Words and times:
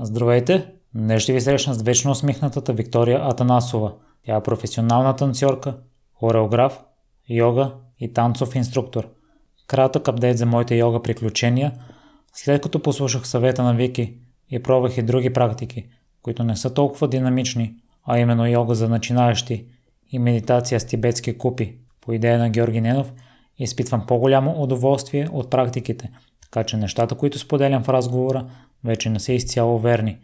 Здравейте! 0.00 0.66
Днес 0.94 1.22
ще 1.22 1.32
ви 1.32 1.40
срещна 1.40 1.74
с 1.74 1.82
вечно 1.82 2.10
усмихнатата 2.10 2.72
Виктория 2.72 3.20
Атанасова. 3.22 3.92
Тя 4.26 4.36
е 4.36 4.42
професионална 4.42 5.16
танцорка, 5.16 5.76
хореограф, 6.14 6.80
йога 7.28 7.74
и 8.00 8.12
танцов 8.12 8.54
инструктор. 8.54 9.08
Кратък 9.66 10.08
апдейт 10.08 10.38
за 10.38 10.46
моите 10.46 10.76
йога 10.76 11.02
приключения. 11.02 11.72
След 12.32 12.62
като 12.62 12.82
послушах 12.82 13.28
съвета 13.28 13.62
на 13.62 13.74
Вики 13.74 14.18
и 14.50 14.62
пробвах 14.62 14.98
и 14.98 15.02
други 15.02 15.32
практики, 15.32 15.88
които 16.22 16.44
не 16.44 16.56
са 16.56 16.74
толкова 16.74 17.08
динамични, 17.08 17.74
а 18.04 18.18
именно 18.18 18.46
йога 18.46 18.74
за 18.74 18.88
начинаещи 18.88 19.66
и 20.10 20.18
медитация 20.18 20.80
с 20.80 20.86
тибетски 20.86 21.38
купи 21.38 21.78
по 22.00 22.12
идея 22.12 22.38
на 22.38 22.50
Георги 22.50 22.80
Ненов, 22.80 23.12
изпитвам 23.58 24.06
по-голямо 24.06 24.62
удоволствие 24.62 25.28
от 25.32 25.50
практиките, 25.50 26.10
така 26.42 26.64
че 26.64 26.76
нещата, 26.76 27.14
които 27.14 27.38
споделям 27.38 27.84
в 27.84 27.88
разговора, 27.88 28.46
вече 28.84 29.10
не 29.10 29.20
са 29.20 29.32
изцяло 29.32 29.78
верни. 29.78 30.18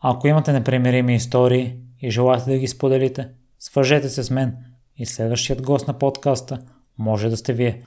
Ако 0.00 0.28
имате 0.28 0.52
непремирими 0.52 1.14
истории 1.14 1.76
и 2.00 2.10
желаете 2.10 2.50
да 2.50 2.58
ги 2.58 2.68
споделите, 2.68 3.28
свържете 3.58 4.08
се 4.08 4.22
с 4.22 4.30
мен 4.30 4.56
и 4.96 5.06
следващият 5.06 5.62
гост 5.62 5.88
на 5.88 5.98
подкаста 5.98 6.62
може 6.98 7.28
да 7.28 7.36
сте 7.36 7.52
вие. 7.52 7.82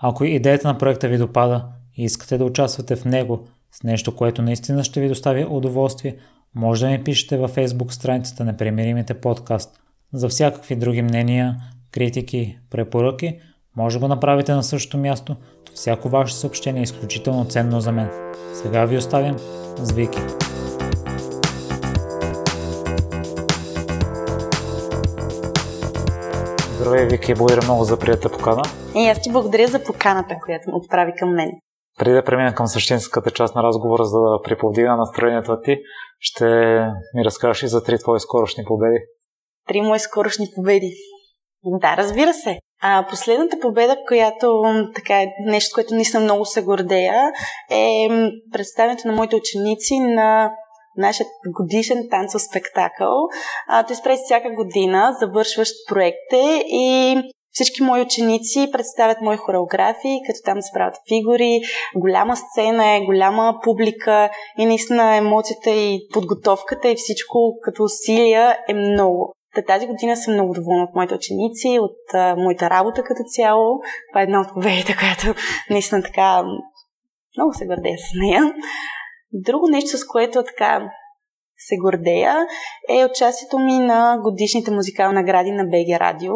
Ако 0.00 0.24
идеята 0.24 0.68
на 0.68 0.78
проекта 0.78 1.08
ви 1.08 1.18
допада 1.18 1.66
и 1.96 2.04
искате 2.04 2.38
да 2.38 2.44
участвате 2.44 2.96
в 2.96 3.04
него 3.04 3.48
с 3.72 3.82
нещо, 3.82 4.16
което 4.16 4.42
наистина 4.42 4.84
ще 4.84 5.00
ви 5.00 5.08
достави 5.08 5.46
удоволствие, 5.50 6.16
може 6.54 6.86
да 6.86 6.90
ми 6.90 7.04
пишете 7.04 7.36
във 7.36 7.56
Facebook 7.56 7.90
страницата 7.90 8.44
на 8.44 8.56
Премиримите 8.56 9.14
подкаст. 9.14 9.80
За 10.12 10.28
всякакви 10.28 10.76
други 10.76 11.02
мнения, 11.02 11.56
критики, 11.90 12.58
препоръки, 12.70 13.38
може 13.76 13.98
да 13.98 14.00
го 14.00 14.08
направите 14.08 14.52
на 14.52 14.62
същото 14.62 14.98
място. 14.98 15.36
Всяко 15.74 16.08
ваше 16.08 16.34
съобщение 16.34 16.80
е 16.80 16.82
изключително 16.82 17.44
ценно 17.44 17.80
за 17.80 17.92
мен. 17.92 18.10
Сега 18.54 18.84
ви 18.84 18.96
оставям 18.96 19.38
с 19.76 19.92
Вики. 19.92 20.18
Здравей, 26.80 27.06
Вики, 27.06 27.34
благодаря 27.34 27.60
много 27.64 27.84
за 27.84 27.98
прията 27.98 28.30
покана. 28.30 28.62
И 28.96 29.08
аз 29.08 29.22
ти 29.22 29.32
благодаря 29.32 29.66
за 29.66 29.84
поканата, 29.84 30.36
която 30.44 30.70
му 30.70 30.76
отправи 30.76 31.12
към 31.18 31.34
мен. 31.34 31.50
Преди 31.98 32.14
да 32.14 32.24
преминем 32.24 32.54
към 32.54 32.66
същинската 32.66 33.30
част 33.30 33.54
на 33.54 33.62
разговора 33.62 34.04
за 34.04 34.18
да 34.20 34.42
приповдига 34.44 34.96
настроението 34.96 35.60
ти, 35.64 35.78
ще 36.18 36.46
ми 37.14 37.24
разкажеш 37.24 37.62
и 37.62 37.68
за 37.68 37.84
три 37.84 37.98
твои 37.98 38.20
скорошни 38.20 38.64
победи. 38.64 38.98
Три 39.68 39.80
мои 39.80 39.98
скорошни 39.98 40.46
победи. 40.56 40.92
Да, 41.64 41.96
разбира 41.96 42.34
се. 42.34 42.58
А 42.82 43.06
последната 43.10 43.58
победа, 43.60 43.96
която 44.08 44.62
така 44.94 45.22
е 45.22 45.26
нещо, 45.46 45.74
което 45.74 45.94
наистина 45.94 46.22
много 46.22 46.44
се 46.44 46.62
гордея, 46.62 47.32
е 47.70 48.08
представянето 48.52 49.08
на 49.08 49.14
моите 49.14 49.36
ученици 49.36 49.98
на 49.98 50.50
нашия 50.96 51.26
годишен 51.58 52.08
танцов 52.10 52.42
спектакъл. 52.42 53.28
А, 53.68 53.82
той 53.82 53.96
през 54.04 54.20
всяка 54.24 54.50
година, 54.50 55.16
завършващ 55.20 55.72
проекте 55.88 56.64
и 56.66 57.16
всички 57.52 57.82
мои 57.82 58.00
ученици 58.00 58.70
представят 58.72 59.20
мои 59.20 59.36
хореографии, 59.36 60.20
като 60.26 60.38
там 60.44 60.62
се 60.62 60.70
правят 60.74 60.96
фигури, 61.08 61.60
голяма 61.96 62.36
сцена 62.36 62.96
е, 62.96 63.00
голяма 63.00 63.54
публика 63.64 64.30
и 64.58 64.66
наистина 64.66 65.16
емоцията 65.16 65.70
и 65.70 66.08
подготовката 66.12 66.88
и 66.88 66.96
всичко 66.96 67.58
като 67.62 67.82
усилия 67.84 68.58
е 68.68 68.74
много. 68.74 69.34
Та 69.54 69.62
тази 69.62 69.86
година 69.86 70.16
съм 70.16 70.34
много 70.34 70.54
доволна 70.54 70.84
от 70.84 70.94
моите 70.94 71.14
ученици, 71.14 71.78
от 71.80 72.14
а, 72.14 72.36
моята 72.36 72.70
работа 72.70 73.02
като 73.02 73.22
цяло. 73.26 73.80
Това 74.12 74.20
е 74.20 74.24
една 74.24 74.40
от 74.40 74.54
победите, 74.54 74.96
която 74.98 75.40
наистина 75.70 76.02
така 76.02 76.42
много 77.36 77.52
се 77.52 77.66
гордея 77.66 77.98
с 77.98 78.10
нея. 78.20 78.54
Друго 79.32 79.68
нещо, 79.68 79.98
с 79.98 80.06
което 80.06 80.44
така 80.44 80.90
се 81.56 81.76
гордея, 81.76 82.46
е 82.88 83.04
участието 83.04 83.58
ми 83.58 83.78
на 83.78 84.18
годишните 84.22 84.70
музикални 84.70 85.14
награди 85.14 85.50
на 85.50 85.64
БГ 85.64 86.00
Радио. 86.00 86.32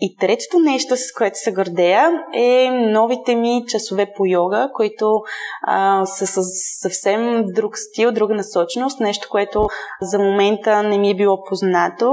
И 0.00 0.16
третото 0.16 0.58
нещо, 0.58 0.96
с 0.96 1.12
което 1.18 1.38
се 1.38 1.52
гордея, 1.52 2.10
е 2.34 2.70
новите 2.70 3.34
ми 3.34 3.64
часове 3.68 4.12
по 4.16 4.26
йога, 4.26 4.70
които 4.74 5.20
а, 5.66 6.06
са 6.06 6.26
с 6.26 6.42
съвсем 6.82 7.44
друг 7.46 7.72
стил, 7.78 8.12
друга 8.12 8.34
насоченост, 8.34 9.00
нещо, 9.00 9.28
което 9.30 9.66
за 10.02 10.18
момента 10.18 10.82
не 10.82 10.98
ми 10.98 11.10
е 11.10 11.16
било 11.16 11.44
познато. 11.44 12.12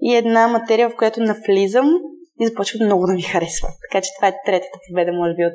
И 0.00 0.16
една 0.16 0.48
материя, 0.48 0.90
в 0.90 0.96
която 0.96 1.20
навлизам 1.20 1.90
и 2.40 2.46
започва 2.46 2.84
много 2.84 3.06
да 3.06 3.12
ми 3.12 3.22
харесва. 3.22 3.68
Така 3.82 4.02
че 4.02 4.10
това 4.18 4.28
е 4.28 4.40
третата 4.46 4.78
победа, 4.88 5.12
може 5.12 5.34
би, 5.34 5.44
от 5.44 5.52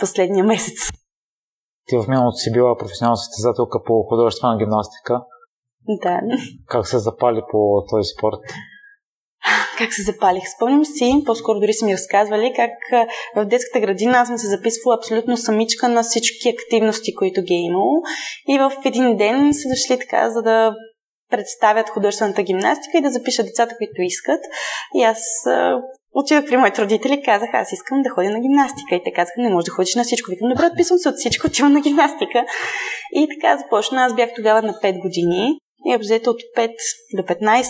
последния 0.00 0.44
месец. 0.44 0.78
Ти 1.86 1.96
в 1.96 2.08
миналото 2.08 2.36
си 2.36 2.52
била 2.52 2.76
професионална 2.76 3.16
състезателка 3.16 3.78
по 3.86 4.02
художествена 4.02 4.58
гимнастика. 4.58 5.20
Да. 6.02 6.20
Как 6.66 6.86
се 6.86 6.98
запали 6.98 7.42
по 7.50 7.84
този 7.90 8.08
спорт? 8.16 8.40
Как 9.78 9.94
се 9.94 10.02
запалих. 10.02 10.42
Спомням 10.56 10.84
си, 10.84 11.22
по-скоро 11.26 11.60
дори 11.60 11.72
са 11.72 11.86
ми 11.86 11.92
разказвали, 11.92 12.52
как 12.56 12.70
в 13.36 13.44
детската 13.44 13.80
градина 13.80 14.18
аз 14.18 14.28
съм 14.28 14.38
се 14.38 14.46
записвала 14.46 14.96
абсолютно 14.96 15.36
самичка 15.36 15.88
на 15.88 16.02
всички 16.02 16.48
активности, 16.48 17.14
които 17.14 17.42
ги 17.42 17.54
е 17.54 17.66
имало. 17.66 18.02
И 18.48 18.58
в 18.58 18.72
един 18.84 19.16
ден 19.16 19.54
са 19.54 19.68
дошли 19.68 19.98
така, 19.98 20.30
за 20.30 20.42
да 20.42 20.74
представят 21.30 21.88
художествената 21.88 22.42
гимнастика 22.42 22.98
и 22.98 23.02
да 23.02 23.10
запишат 23.10 23.46
децата, 23.46 23.74
които 23.78 24.02
искат. 24.02 24.40
И 24.94 25.02
аз 25.02 25.18
отидох 26.14 26.46
при 26.46 26.56
моите 26.56 26.82
родители 26.82 27.14
и 27.14 27.22
казах, 27.22 27.48
аз 27.52 27.72
искам 27.72 28.02
да 28.02 28.10
ходя 28.10 28.30
на 28.30 28.40
гимнастика. 28.40 28.94
И 28.94 29.02
те 29.04 29.12
казаха, 29.12 29.40
не 29.40 29.50
можеш 29.50 29.64
да 29.64 29.72
ходиш 29.72 29.94
на 29.94 30.04
всичко. 30.04 30.30
Викам, 30.30 30.48
добре, 30.48 30.66
отписвам 30.66 30.98
се 30.98 31.08
от 31.08 31.16
всичко, 31.16 31.46
отивам 31.46 31.72
на 31.72 31.80
гимнастика. 31.80 32.44
И 33.12 33.28
така 33.34 33.56
започна. 33.56 34.04
Аз 34.04 34.14
бях 34.14 34.30
тогава 34.36 34.62
на 34.62 34.72
5 34.72 35.02
години. 35.02 35.58
И 35.86 35.96
обзето 35.96 36.30
от 36.30 36.40
5 36.56 36.70
до 37.16 37.22
15 37.22 37.64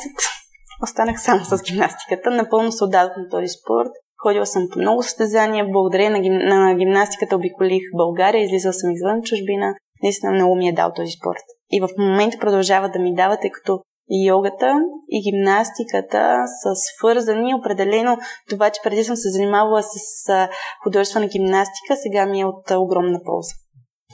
останах 0.83 1.21
само 1.21 1.45
с 1.45 1.63
гимнастиката. 1.63 2.31
Напълно 2.31 2.73
се 2.73 2.85
отдадох 2.85 3.17
на 3.17 3.29
този 3.29 3.49
спорт. 3.49 3.91
Ходила 4.23 4.47
съм 4.47 4.69
по 4.73 4.79
много 4.79 5.03
състезания. 5.03 5.65
Благодаря 5.73 6.11
на, 6.11 6.21
гим... 6.21 6.33
на 6.33 6.75
гимнастиката 6.75 7.37
обиколих 7.37 7.83
България, 7.97 8.45
излизала 8.45 8.73
съм 8.73 8.91
извън 8.91 9.23
чужбина. 9.23 9.75
Наистина 10.03 10.33
много 10.33 10.57
ми 10.57 10.69
е 10.69 10.73
дал 10.73 10.93
този 10.97 11.11
спорт. 11.11 11.43
И 11.71 11.81
в 11.81 11.89
момента 11.99 12.39
продължава 12.39 12.89
да 12.89 12.99
ми 12.99 13.15
дава, 13.15 13.37
тъй 13.41 13.51
като 13.51 13.81
йогата 14.27 14.81
и 15.09 15.23
гимнастиката 15.31 16.43
са 16.63 16.71
свързани. 16.75 17.55
Определено 17.55 18.19
това, 18.51 18.71
че 18.71 18.81
преди 18.85 19.05
съм 19.05 19.17
се 19.17 19.31
занимавала 19.31 19.83
с 19.83 20.49
художествена 20.85 21.27
гимнастика, 21.27 21.97
сега 21.97 22.27
ми 22.27 22.41
е 22.41 22.45
от 22.45 22.71
огромна 22.71 23.21
полза. 23.25 23.55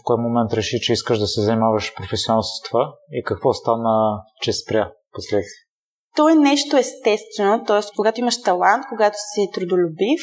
В 0.01 0.03
кой 0.05 0.17
момент 0.23 0.53
реши, 0.53 0.81
че 0.81 0.93
искаш 0.93 1.19
да 1.19 1.27
се 1.27 1.41
занимаваш 1.41 1.95
професионално 1.95 2.43
с 2.43 2.63
това 2.69 2.93
и 3.11 3.23
какво 3.23 3.53
стана, 3.53 4.23
че 4.43 4.53
спря 4.53 4.93
последствие? 5.13 5.72
То 6.17 6.29
е 6.29 6.35
нещо 6.35 6.77
естествено, 6.77 7.65
т.е. 7.65 7.81
когато 7.97 8.21
имаш 8.21 8.43
талант, 8.43 8.85
когато 8.89 9.17
си 9.19 9.49
трудолюбив, 9.55 10.21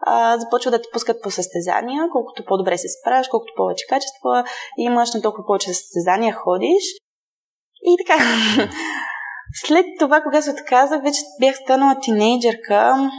а, 0.00 0.38
започва 0.38 0.70
да 0.70 0.82
те 0.82 0.88
пускат 0.92 1.22
по 1.22 1.30
състезания, 1.30 2.08
колкото 2.12 2.44
по-добре 2.44 2.78
се 2.78 2.88
справяш, 2.88 3.28
колкото 3.28 3.52
повече 3.56 3.86
качества 3.88 4.44
имаш, 4.78 5.14
на 5.14 5.22
толкова 5.22 5.46
повече 5.46 5.74
състезания 5.74 6.34
ходиш. 6.34 6.84
И 7.82 7.96
така. 8.06 8.24
След 9.66 9.86
това, 9.98 10.20
когато 10.20 10.44
се 10.44 10.50
отказах, 10.50 11.02
вече 11.02 11.20
бях 11.40 11.56
станала 11.56 12.00
тинейджърка. 12.00 13.10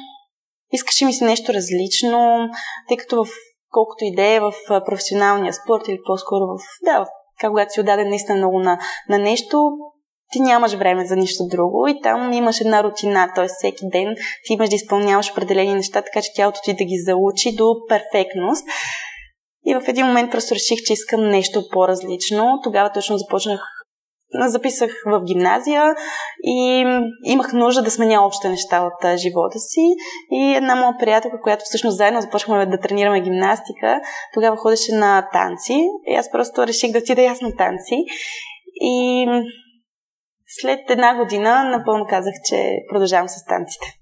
Искаше 0.72 1.06
ми 1.06 1.14
се 1.14 1.26
нещо 1.26 1.54
различно, 1.54 2.50
тъй 2.88 2.98
като 2.98 3.26
в 3.26 3.30
колкото 3.72 4.06
идея 4.06 4.42
в 4.42 4.54
професионалния 4.86 5.54
спорт 5.54 5.88
или 5.88 6.00
по-скоро 6.06 6.46
в, 6.46 6.60
да, 6.84 7.06
когато 7.48 7.74
си 7.74 7.80
отдаден 7.80 8.10
наистина 8.10 8.38
много 8.38 8.60
на, 8.60 8.80
на 9.10 9.18
нещо, 9.18 9.72
ти 10.32 10.40
нямаш 10.40 10.74
време 10.74 11.06
за 11.06 11.16
нищо 11.16 11.44
друго 11.48 11.88
и 11.88 12.02
там 12.02 12.34
имаш 12.34 12.62
една 12.62 12.84
рутина, 12.84 13.32
т.е. 13.36 13.48
всеки 13.48 13.86
ден 13.92 14.16
ти 14.46 14.54
имаш 14.54 14.70
да 14.70 14.76
изпълняваш 14.76 15.32
определени 15.32 15.74
неща, 15.74 16.02
така 16.02 16.22
че 16.22 16.34
тялото 16.36 16.60
ти 16.64 16.74
да 16.74 16.84
ги 16.84 16.98
заучи 17.06 17.56
до 17.56 17.76
перфектност. 17.90 18.68
И 19.66 19.76
в 19.76 19.88
един 19.88 20.06
момент 20.06 20.32
просто 20.32 20.56
реших, 20.56 20.78
че 20.86 20.94
искам 20.94 21.30
нещо 21.30 21.64
по-различно. 21.72 22.60
Тогава 22.64 22.92
точно 22.92 23.18
започнах 23.18 23.62
записах 24.34 24.92
в 25.06 25.24
гимназия 25.24 25.96
и 26.44 26.86
имах 27.26 27.54
нужда 27.54 27.82
да 27.82 27.92
сменя 27.92 28.26
още 28.26 28.50
неща 28.50 28.82
от 28.82 29.18
живота 29.18 29.60
си. 29.60 29.82
И 30.32 30.56
една 30.56 30.76
моя 30.76 30.98
приятелка, 31.00 31.42
която 31.42 31.64
всъщност 31.66 31.98
заедно 31.98 32.22
започнахме 32.22 32.66
да 32.66 32.80
тренираме 32.80 33.22
гимнастика, 33.22 34.02
тогава 34.34 34.58
ходеше 34.58 34.96
на 34.96 35.30
танци. 35.34 35.88
И 36.08 36.16
аз 36.16 36.32
просто 36.32 36.68
реших 36.68 36.92
да 36.92 37.00
отида 37.00 37.22
аз 37.22 37.42
на 37.42 37.56
танци. 37.56 37.96
И 38.82 39.26
след 40.60 40.90
една 40.90 41.16
година 41.16 41.64
напълно 41.64 42.06
казах, 42.10 42.34
че 42.46 42.78
продължавам 42.90 43.30
с 43.30 43.46
танците. 43.46 43.98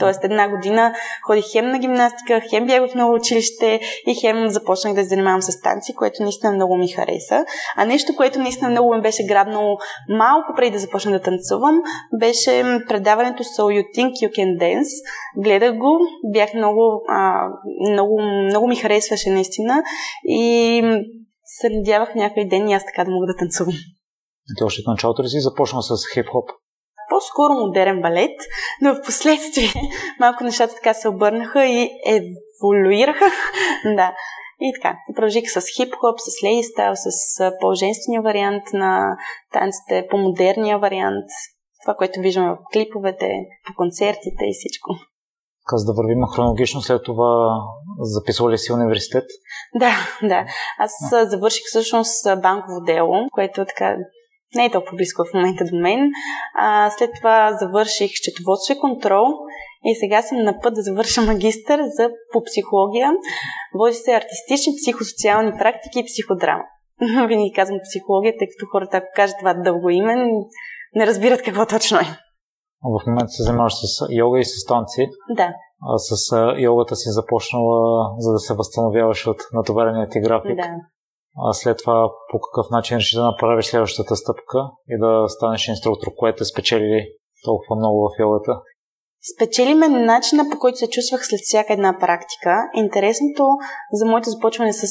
Тоест 0.00 0.24
една 0.24 0.48
година 0.48 0.94
ходих 1.26 1.44
хем 1.52 1.66
на 1.66 1.78
гимнастика, 1.78 2.40
хем 2.50 2.66
бях 2.66 2.90
в 2.90 2.94
ново 2.94 3.14
училище 3.14 3.80
и 4.06 4.14
хем 4.20 4.48
започнах 4.48 4.94
да 4.94 5.02
се 5.02 5.08
занимавам 5.08 5.42
с 5.42 5.60
танци, 5.60 5.94
което 5.94 6.22
наистина 6.22 6.52
много 6.52 6.76
ми 6.76 6.88
хареса. 6.88 7.44
А 7.76 7.84
нещо, 7.84 8.16
което 8.16 8.38
наистина 8.38 8.70
много 8.70 8.94
ме 8.94 9.00
беше 9.00 9.26
грабнало 9.26 9.76
малко 10.08 10.52
преди 10.56 10.70
да 10.70 10.78
започна 10.78 11.12
да 11.12 11.20
танцувам, 11.20 11.82
беше 12.20 12.80
предаването 12.88 13.42
So 13.44 13.62
You 13.62 13.84
Think 13.96 14.10
You 14.10 14.30
Can 14.30 14.58
Dance. 14.58 14.92
Гледах 15.36 15.76
го, 15.76 15.98
бях 16.32 16.54
много, 16.54 17.02
а, 17.08 17.48
много, 17.90 18.22
много 18.22 18.68
ми 18.68 18.76
харесваше 18.76 19.30
наистина 19.30 19.82
и 20.24 20.82
се 21.44 21.68
надявах 21.68 22.14
някой 22.14 22.44
ден 22.44 22.68
и 22.68 22.74
аз 22.74 22.84
така 22.84 23.04
да 23.04 23.10
мога 23.10 23.26
да 23.26 23.36
танцувам. 23.36 23.74
Още 24.62 24.82
в 24.82 24.90
началото 24.90 25.22
ли 25.22 25.28
си 25.28 25.40
започнал 25.40 25.82
с 25.82 25.94
хип-хоп? 26.14 26.50
По-скоро 27.10 27.52
модерен 27.54 28.00
балет, 28.00 28.36
но 28.82 28.94
в 28.94 29.02
последствие 29.04 29.68
малко 30.20 30.44
нещата 30.44 30.74
така 30.74 30.94
се 30.94 31.08
обърнаха 31.08 31.66
и 31.66 31.90
еволюираха. 32.06 33.24
да. 33.84 34.14
И 34.60 34.72
така, 34.74 34.96
продължих 35.14 35.50
с 35.50 35.60
хип-хоп, 35.60 36.16
с 36.18 36.44
лейстайл, 36.44 36.92
с 36.96 37.10
по-женствения 37.60 38.22
вариант 38.22 38.62
на 38.72 39.16
танците, 39.52 40.06
по-модерния 40.10 40.78
вариант, 40.78 41.26
това, 41.84 41.94
което 41.94 42.20
виждаме 42.20 42.50
в 42.50 42.58
клиповете, 42.72 43.30
по 43.66 43.72
концертите 43.76 44.44
и 44.44 44.54
всичко. 44.58 44.90
Каза 45.66 45.86
да 45.86 45.92
вървим 45.92 46.26
хронологично, 46.34 46.80
след 46.80 47.04
това 47.04 47.50
записва 48.00 48.50
ли 48.50 48.58
си 48.58 48.72
университет? 48.72 49.24
Да, 49.74 49.92
да. 50.22 50.46
Аз 50.78 50.92
завърших 51.30 51.62
всъщност 51.66 52.24
банково 52.42 52.80
дело, 52.86 53.28
което 53.32 53.64
така 53.64 53.96
не 54.54 54.64
е 54.64 54.70
толкова 54.70 54.96
близко 54.96 55.24
в 55.24 55.34
момента 55.34 55.64
до 55.64 55.76
мен. 55.76 56.10
А, 56.54 56.90
след 56.90 57.10
това 57.20 57.52
завърших 57.60 58.10
счетоводство 58.10 58.74
и 58.74 58.80
контрол 58.80 59.26
и 59.84 59.94
сега 59.94 60.22
съм 60.22 60.38
на 60.38 60.60
път 60.62 60.74
да 60.74 60.82
завърша 60.82 61.22
магистър 61.22 61.80
за, 61.96 62.10
по 62.32 62.42
психология. 62.42 63.12
Води 63.78 63.94
се 63.94 64.14
артистични, 64.14 64.72
психосоциални 64.82 65.52
практики 65.58 65.98
и 66.00 66.04
психодрама. 66.04 66.64
Винаги 67.28 67.52
казвам 67.56 67.78
психология, 67.88 68.32
тъй 68.38 68.48
като 68.48 68.70
хората, 68.72 68.96
ако 68.96 69.06
кажат 69.16 69.36
това 69.38 69.54
дълго 69.54 69.90
име, 69.90 70.14
не 70.94 71.06
разбират 71.06 71.42
какво 71.42 71.66
точно 71.66 71.98
е. 71.98 72.06
В 72.82 73.06
момента 73.06 73.28
се 73.28 73.42
занимаваш 73.42 73.72
с 73.72 74.06
йога 74.10 74.38
и 74.40 74.44
с 74.44 74.64
танци. 74.64 75.06
Да. 75.36 75.48
А 75.82 75.98
с 75.98 76.36
йогата 76.58 76.96
си 76.96 77.08
започнала, 77.10 78.10
за 78.18 78.32
да 78.32 78.38
се 78.38 78.54
възстановяваш 78.54 79.26
от 79.26 79.36
натоварения 79.52 80.08
ти 80.08 80.20
график. 80.20 80.56
Да. 80.56 80.74
А 81.46 81.52
след 81.52 81.78
това 81.78 82.10
по 82.30 82.40
какъв 82.40 82.70
начин 82.70 82.96
реши 82.96 83.16
да 83.16 83.24
направиш 83.24 83.66
следващата 83.66 84.16
стъпка 84.16 84.58
и 84.88 84.98
да 84.98 85.28
станеш 85.28 85.68
инструктор, 85.68 86.08
което 86.16 86.44
спечели 86.44 87.06
толкова 87.44 87.76
много 87.76 88.08
в 88.08 88.20
йогата? 88.20 88.60
Спечели 89.34 89.74
ме 89.74 89.88
начина 89.88 90.44
по 90.50 90.58
който 90.58 90.78
се 90.78 90.90
чувствах 90.90 91.26
след 91.26 91.40
всяка 91.42 91.72
една 91.72 91.96
практика. 92.00 92.56
Интересното 92.74 93.46
за 93.92 94.06
моето 94.06 94.30
започване 94.30 94.72
с 94.72 94.86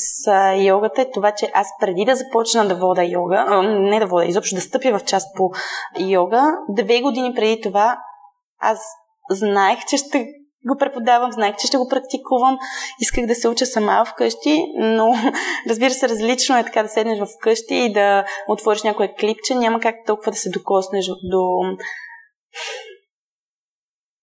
йогата 0.58 1.02
е 1.02 1.12
това, 1.12 1.32
че 1.32 1.52
аз 1.54 1.68
преди 1.80 2.06
да 2.06 2.16
започна 2.16 2.68
да 2.68 2.76
вода 2.76 3.04
йога, 3.04 3.62
не 3.64 4.00
да 4.00 4.06
вода, 4.06 4.26
изобщо 4.26 4.56
да 4.56 4.62
стъпя 4.62 5.00
в 5.00 5.04
част 5.04 5.28
по 5.38 5.52
йога, 6.00 6.44
две 6.70 7.02
години 7.02 7.34
преди 7.36 7.62
това 7.62 7.98
аз 8.62 8.80
знаех, 9.32 9.80
че 9.90 9.98
ще 9.98 10.26
го 10.65 10.77
преподавам, 10.80 11.31
знаех, 11.31 11.56
че 11.56 11.68
ще 11.68 11.77
го 11.77 11.88
практикувам, 11.89 12.57
исках 13.01 13.25
да 13.25 13.36
се 13.36 13.48
уча 13.48 13.65
сама 13.65 14.06
вкъщи, 14.06 14.65
но 14.77 15.15
разбира 15.69 15.92
се, 15.92 16.09
различно 16.09 16.57
е 16.57 16.63
така 16.63 16.83
да 16.83 16.89
седнеш 16.89 17.19
вкъщи 17.39 17.75
и 17.75 17.94
да 17.94 18.25
отвориш 18.48 18.83
някое 18.83 19.13
клипче, 19.19 19.56
няма 19.56 19.80
как 19.80 19.95
толкова 20.06 20.31
да 20.31 20.38
се 20.38 20.50
докоснеш 20.50 21.06
до 21.06 21.62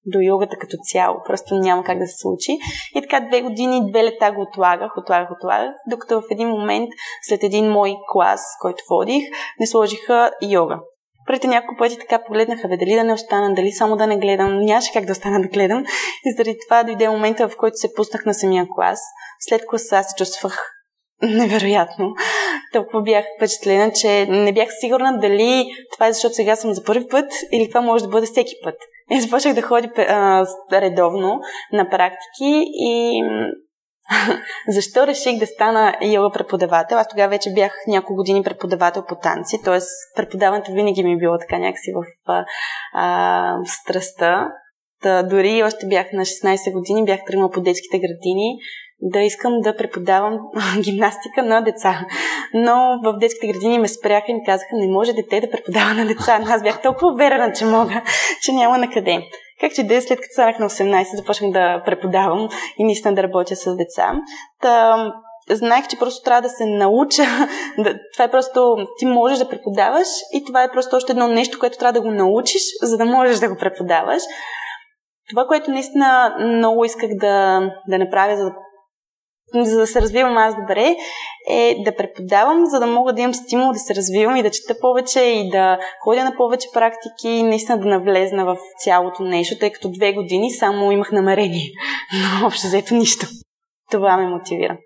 до 0.07 0.19
йогата 0.21 0.57
като 0.61 0.77
цяло. 0.93 1.17
Просто 1.27 1.55
няма 1.55 1.85
как 1.85 1.99
да 1.99 2.07
се 2.07 2.15
случи. 2.19 2.53
И 2.95 3.03
така 3.03 3.21
две 3.21 3.43
години, 3.43 3.91
две 3.91 4.05
лета 4.05 4.33
го 4.33 4.43
отлагах, 4.43 4.93
отлагах, 4.97 5.29
отлагах, 5.31 5.75
докато 5.91 6.21
в 6.21 6.25
един 6.31 6.49
момент, 6.49 6.89
след 7.23 7.43
един 7.43 7.71
мой 7.71 7.95
клас, 8.13 8.41
който 8.61 8.85
водих, 8.91 9.25
не 9.61 9.67
сложиха 9.67 10.31
йога. 10.43 10.79
Първите 11.27 11.47
няколко 11.47 11.79
пъти 11.79 11.99
така 11.99 12.25
погледнаха, 12.27 12.69
бе, 12.69 12.77
дали 12.77 12.95
да 12.95 13.05
не 13.05 13.13
остана, 13.13 13.55
дали 13.55 13.73
само 13.73 13.97
да 13.97 14.07
не 14.07 14.19
гледам. 14.19 14.61
Нямаше 14.61 14.93
как 14.93 15.05
да 15.05 15.13
остана 15.13 15.41
да 15.41 15.49
гледам. 15.49 15.85
И 16.25 16.33
заради 16.37 16.57
това 16.69 16.83
дойде 16.83 17.09
момента, 17.09 17.49
в 17.49 17.57
който 17.57 17.77
се 17.77 17.95
пуснах 17.95 18.25
на 18.25 18.35
самия 18.35 18.67
клас. 18.75 19.01
След 19.41 19.67
класа 19.67 20.03
се 20.03 20.15
чувствах 20.17 20.75
невероятно. 21.23 22.15
Толкова 22.73 23.03
бях 23.03 23.25
впечатлена, 23.37 23.93
че 23.93 24.27
не 24.27 24.53
бях 24.53 24.69
сигурна 24.81 25.19
дали 25.19 25.67
това 25.93 26.07
е 26.07 26.13
защото 26.13 26.35
сега 26.35 26.57
съм 26.57 26.75
за 26.75 26.85
първи 26.85 27.09
път 27.09 27.33
или 27.53 27.69
това 27.69 27.81
може 27.81 28.05
да 28.05 28.11
бъде 28.11 28.27
всеки 28.27 28.55
път. 28.65 28.75
И 29.11 29.21
започнах 29.21 29.55
да 29.55 29.63
ходя 29.63 29.91
а, 29.99 30.47
редовно 30.73 31.41
на 31.73 31.91
практики 31.91 32.65
и 32.75 33.23
защо 34.69 35.07
реших 35.07 35.39
да 35.39 35.47
стана 35.47 35.97
йога 36.03 36.31
преподавател? 36.31 36.99
Аз 36.99 37.09
тогава 37.09 37.29
вече 37.29 37.53
бях 37.55 37.73
няколко 37.89 38.15
години 38.15 38.43
преподавател 38.43 39.05
по 39.09 39.15
танци, 39.15 39.63
т.е. 39.65 39.79
преподаването 40.17 40.73
винаги 40.73 41.05
ми 41.05 41.13
е 41.13 41.17
било 41.17 41.39
така 41.39 41.59
някакси 41.59 41.93
в 41.93 42.05
а, 42.27 42.45
а, 42.93 43.57
страста. 43.65 44.49
Та, 45.03 45.23
дори 45.23 45.63
още 45.63 45.87
бях 45.87 46.07
на 46.13 46.23
16 46.23 46.73
години, 46.73 47.05
бях 47.05 47.21
тръгнала 47.27 47.51
по 47.51 47.61
детските 47.61 47.99
градини 47.99 48.59
да 49.01 49.21
искам 49.21 49.61
да 49.61 49.77
преподавам 49.77 50.39
гимнастика 50.81 51.43
на 51.43 51.61
деца. 51.61 52.07
Но 52.55 53.01
в 53.05 53.19
детските 53.19 53.47
градини 53.47 53.79
ме 53.79 53.89
спряха 53.89 54.25
и 54.29 54.35
ми 54.35 54.45
казаха, 54.47 54.69
не 54.73 54.93
може 54.93 55.13
дете 55.13 55.41
да 55.41 55.51
преподава 55.51 55.95
на 55.95 56.07
деца. 56.07 56.41
Аз 56.49 56.63
бях 56.63 56.83
толкова 56.83 57.13
уверена, 57.13 57.53
че 57.53 57.65
мога, 57.65 58.03
че 58.43 58.53
няма 58.53 58.79
на 58.79 58.91
къде. 58.91 59.23
Как 59.65 59.75
че 59.75 59.83
де, 59.83 60.01
след 60.01 60.21
като 60.21 60.33
станах 60.33 60.59
на 60.59 60.71
18, 60.71 61.17
започнах 61.17 61.51
да 61.51 61.83
преподавам 61.85 62.49
и 62.79 62.85
наистина 62.85 63.15
да 63.15 63.23
работя 63.23 63.57
с 63.57 63.77
деца. 63.77 64.13
Та, 64.63 64.97
знаех, 65.51 65.89
че 65.89 65.99
просто 65.99 66.25
трябва 66.25 66.43
да 66.43 66.49
се 66.49 66.67
науча. 66.67 67.23
Това 68.13 68.25
е 68.25 68.31
просто, 68.31 68.77
ти 68.99 69.07
можеш 69.07 69.39
да 69.39 69.49
преподаваш 69.49 70.09
и 70.33 70.45
това 70.45 70.63
е 70.63 70.71
просто 70.73 70.97
още 70.97 71.13
едно 71.13 71.29
нещо, 71.29 71.59
което 71.59 71.79
трябва 71.79 71.93
да 71.93 72.01
го 72.01 72.11
научиш, 72.11 72.63
за 72.83 72.97
да 72.97 73.05
можеш 73.05 73.39
да 73.39 73.49
го 73.49 73.57
преподаваш. 73.57 74.23
Това, 75.31 75.47
което 75.47 75.71
наистина 75.71 76.37
много 76.41 76.85
исках 76.85 77.11
да, 77.21 77.61
да 77.89 77.99
направя, 77.99 78.37
за 78.37 78.45
да 78.45 78.55
за 79.63 79.79
да 79.79 79.87
се 79.87 80.01
развивам 80.01 80.37
аз 80.37 80.55
добре, 80.57 80.97
е 81.49 81.77
да 81.85 81.97
преподавам, 81.97 82.67
за 82.67 82.81
да 82.81 82.87
мога 82.87 83.13
да 83.13 83.21
имам 83.21 83.35
стимул 83.35 83.73
да 83.73 83.79
се 83.79 83.95
развивам 83.95 84.37
и 84.37 84.43
да 84.43 84.51
чета 84.51 84.75
повече 84.81 85.21
и 85.21 85.51
да 85.51 85.79
ходя 86.05 86.25
на 86.25 86.37
повече 86.37 86.69
практики 86.75 87.29
и 87.29 87.43
наистина 87.43 87.79
да 87.79 87.89
навлезна 87.89 88.45
в 88.45 88.57
цялото 88.85 89.23
нещо, 89.23 89.59
тъй 89.59 89.73
като 89.73 89.91
две 89.91 90.13
години 90.13 90.51
само 90.51 90.93
имах 90.93 91.13
намерение, 91.13 91.71
но 92.41 92.47
общо 92.47 92.67
взето 92.67 92.95
нищо. 92.95 93.27
Това 93.91 94.17
ме 94.17 94.29
мотивира. 94.29 94.79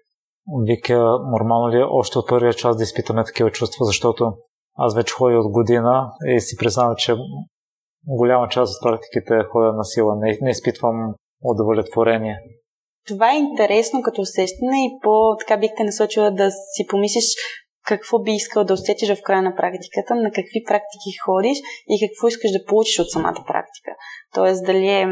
Вика, 0.67 1.19
нормално 1.33 1.71
ли 1.73 1.81
е 1.81 1.85
още 1.91 2.19
от 2.19 2.29
първия 2.29 2.53
час 2.53 2.77
да 2.77 2.83
изпитаме 2.83 3.25
такива 3.25 3.51
чувства, 3.51 3.85
защото 3.85 4.33
аз 4.77 4.95
вече 4.95 5.15
ходя 5.15 5.39
от 5.39 5.53
година 5.53 6.11
и 6.27 6.41
си 6.41 6.57
признавам, 6.57 6.95
че 6.97 7.15
голяма 8.07 8.49
част 8.49 8.75
от 8.75 8.91
практиките 8.91 9.35
ходя 9.53 9.73
на 9.73 9.85
сила. 9.85 10.17
Не, 10.17 10.39
не 10.41 10.51
изпитвам 10.51 11.15
удовлетворение. 11.43 12.39
Това 13.09 13.33
е 13.33 13.39
интересно 13.39 14.03
като 14.03 14.21
усещане 14.21 14.79
и 14.87 14.99
по-така 15.03 15.57
бих 15.57 15.71
те 15.77 15.85
насочила 15.85 16.31
да 16.31 16.51
си 16.51 16.87
помислиш 16.91 17.25
какво 17.89 18.19
би 18.19 18.33
искал 18.33 18.65
да 18.65 18.75
усетиш 18.75 19.09
в 19.15 19.23
края 19.23 19.43
на 19.43 19.55
практиката, 19.57 20.15
на 20.15 20.31
какви 20.31 20.61
практики 20.69 21.11
ходиш 21.25 21.59
и 21.93 21.95
какво 22.03 22.29
искаш 22.29 22.51
да 22.51 22.65
получиш 22.69 22.99
от 22.99 23.11
самата 23.11 23.41
практика. 23.51 23.91
Тоест, 24.35 24.65
дали 24.67 24.89
е 24.89 25.07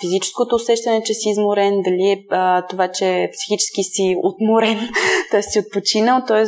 физическото 0.00 0.54
усещане, 0.54 1.02
че 1.02 1.14
си 1.14 1.28
изморен, 1.28 1.74
дали 1.82 2.04
е 2.10 2.16
а, 2.30 2.66
това, 2.66 2.88
че 2.88 3.30
психически 3.32 3.82
си 3.82 4.16
отморен, 4.22 4.78
т.е. 5.30 5.42
си 5.42 5.58
отпочинал, 5.58 6.22
т.е. 6.28 6.44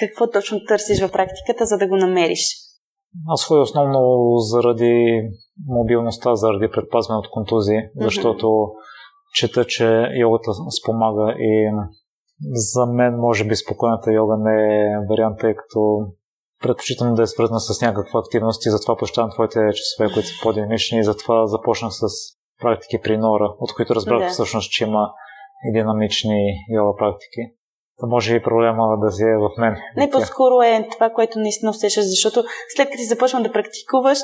какво 0.00 0.30
точно 0.30 0.58
търсиш 0.68 1.00
в 1.00 1.12
практиката, 1.12 1.66
за 1.66 1.78
да 1.78 1.88
го 1.88 1.96
намериш. 1.96 2.42
Аз 3.28 3.44
ходя 3.44 3.60
основно 3.60 4.00
заради 4.38 5.22
мобилността, 5.68 6.34
заради 6.34 6.70
предпазване 6.72 7.18
от 7.18 7.30
контузии, 7.30 7.80
защото 7.96 8.46
mm-hmm 8.46 8.89
чета, 9.34 9.64
че 9.64 10.08
йогата 10.14 10.50
спомага 10.82 11.34
и 11.38 11.70
за 12.52 12.86
мен 12.86 13.16
може 13.16 13.44
би 13.44 13.56
спокойната 13.56 14.12
йога 14.12 14.36
не 14.38 14.76
е 14.76 15.06
вариант, 15.10 15.38
тъй 15.40 15.54
като 15.54 15.80
предпочитам 16.62 17.14
да 17.14 17.22
е 17.22 17.26
свързана 17.26 17.60
с 17.60 17.80
някаква 17.82 18.20
активност 18.20 18.66
и 18.66 18.70
затова 18.70 18.96
посещавам 18.96 19.30
твоите 19.30 19.60
часове, 19.74 20.12
които 20.14 20.28
са 20.28 20.34
по-динамични 20.42 20.98
и 20.98 21.04
затова 21.04 21.46
започнах 21.46 21.92
с 21.92 22.02
практики 22.60 23.02
при 23.02 23.16
Нора, 23.18 23.54
от 23.58 23.74
които 23.74 23.94
разбрах 23.94 24.18
да. 24.18 24.28
всъщност, 24.28 24.72
че 24.72 24.84
има 24.84 25.12
и 25.64 25.72
динамични 25.72 26.54
йога 26.70 26.96
практики. 26.98 27.40
Да 28.00 28.06
може 28.06 28.36
и 28.36 28.42
проблема 28.42 28.98
да 29.04 29.10
си 29.12 29.22
е 29.22 29.36
в 29.36 29.50
мен. 29.58 29.76
Не, 29.96 30.10
по-скоро 30.10 30.62
е 30.62 30.88
това, 30.92 31.10
което 31.10 31.38
наистина 31.38 31.70
усещаш, 31.70 32.04
защото 32.04 32.44
след 32.76 32.86
като 32.86 32.96
ти 32.96 33.04
започвам 33.04 33.42
да 33.42 33.52
практикуваш, 33.52 34.18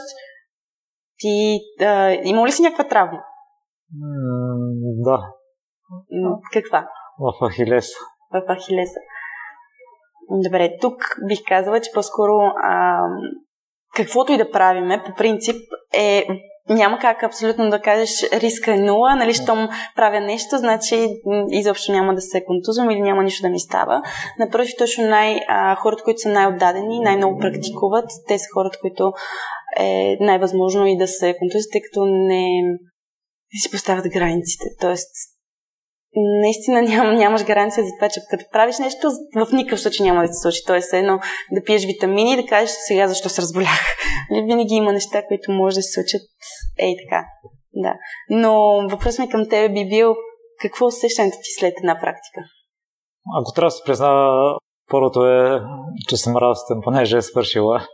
ти 1.19 1.61
а, 1.81 2.11
има 2.25 2.47
ли 2.47 2.53
си 2.53 2.63
някаква 2.63 2.89
травма? 2.89 3.19
Да. 5.05 5.19
Каква? 6.53 6.89
В 7.19 7.49
Ахилеса. 7.49 7.99
В 8.33 8.55
Ахилеса. 8.55 9.01
Добре, 10.31 10.71
тук 10.81 10.95
бих 11.29 11.39
казала, 11.49 11.81
че 11.81 11.91
по-скоро 11.95 12.33
а, 12.63 13.01
каквото 13.95 14.33
и 14.33 14.39
да 14.39 14.51
правиме, 14.51 15.03
по 15.07 15.15
принцип 15.15 15.57
е 15.95 16.27
няма 16.69 16.99
как 16.99 17.23
абсолютно 17.23 17.71
да 17.71 17.81
кажеш 17.81 18.11
риска 18.33 18.75
е 18.75 18.81
нула, 18.81 19.17
нали, 19.17 19.35
щом 19.35 19.69
правя 19.97 20.21
нещо, 20.21 20.59
значи 20.59 21.09
изобщо 21.51 21.93
няма 21.93 22.15
да 22.15 22.21
се 22.21 22.45
контузвам 22.45 22.91
или 22.91 23.01
няма 23.01 23.23
нищо 23.23 23.43
да 23.43 23.49
ми 23.49 23.61
става. 23.61 24.03
Напротив, 24.39 24.75
точно 24.79 25.05
най, 25.05 25.37
а, 25.49 25.75
хората, 25.75 26.03
които 26.05 26.21
са 26.21 26.29
най-отдадени, 26.29 27.01
най-много 27.01 27.39
практикуват, 27.39 28.05
те 28.29 28.39
са 28.39 28.47
хората, 28.55 28.79
които 28.81 29.13
е 29.79 30.17
най-възможно 30.21 30.87
и 30.87 30.97
да 30.97 31.07
се 31.07 31.37
контузват, 31.39 31.73
тъй 31.73 31.81
като 31.81 32.07
не, 32.07 32.47
и 33.53 33.59
си 33.59 33.71
поставят 33.71 34.13
границите. 34.13 34.65
Тоест, 34.81 35.11
наистина 36.43 36.83
ням, 36.83 37.17
нямаш 37.17 37.45
гаранция 37.45 37.85
за 37.85 37.91
това, 37.99 38.09
че 38.09 38.21
като 38.31 38.45
правиш 38.53 38.79
нещо, 38.79 39.11
в 39.37 39.53
никакъв 39.53 39.81
случай 39.81 40.07
няма 40.07 40.23
да 40.23 40.29
се 40.29 40.43
случи. 40.43 40.59
Тоест, 40.67 40.93
едно 40.93 41.19
да 41.53 41.63
пиеш 41.63 41.87
витамини 41.87 42.33
и 42.33 42.37
да 42.37 42.47
кажеш 42.47 42.71
сега 42.71 43.09
защо 43.09 43.29
се 43.29 43.43
разболях. 43.43 43.81
Винаги 44.31 44.75
има 44.75 44.93
неща, 44.93 45.23
които 45.29 45.53
може 45.53 45.77
да 45.77 45.83
се 45.83 45.93
случат 45.93 46.21
ей 46.79 46.95
така. 47.05 47.25
Да. 47.75 47.95
Но 48.31 48.83
въпрос 48.91 49.19
ми 49.19 49.29
към 49.29 49.49
тебе 49.49 49.75
би 49.75 49.89
бил 49.89 50.15
какво 50.61 50.87
усещането 50.87 51.37
ти 51.37 51.51
след 51.59 51.75
една 51.79 51.95
практика? 51.95 52.41
Ако 53.41 53.53
трябва 53.53 53.67
да 53.67 53.71
се 53.71 53.83
призна, 53.87 54.33
първото 54.91 55.27
е, 55.27 55.61
че 56.09 56.17
съм 56.17 56.37
радостен, 56.37 56.77
понеже 56.85 57.17
е 57.17 57.23
свършила. 57.23 57.81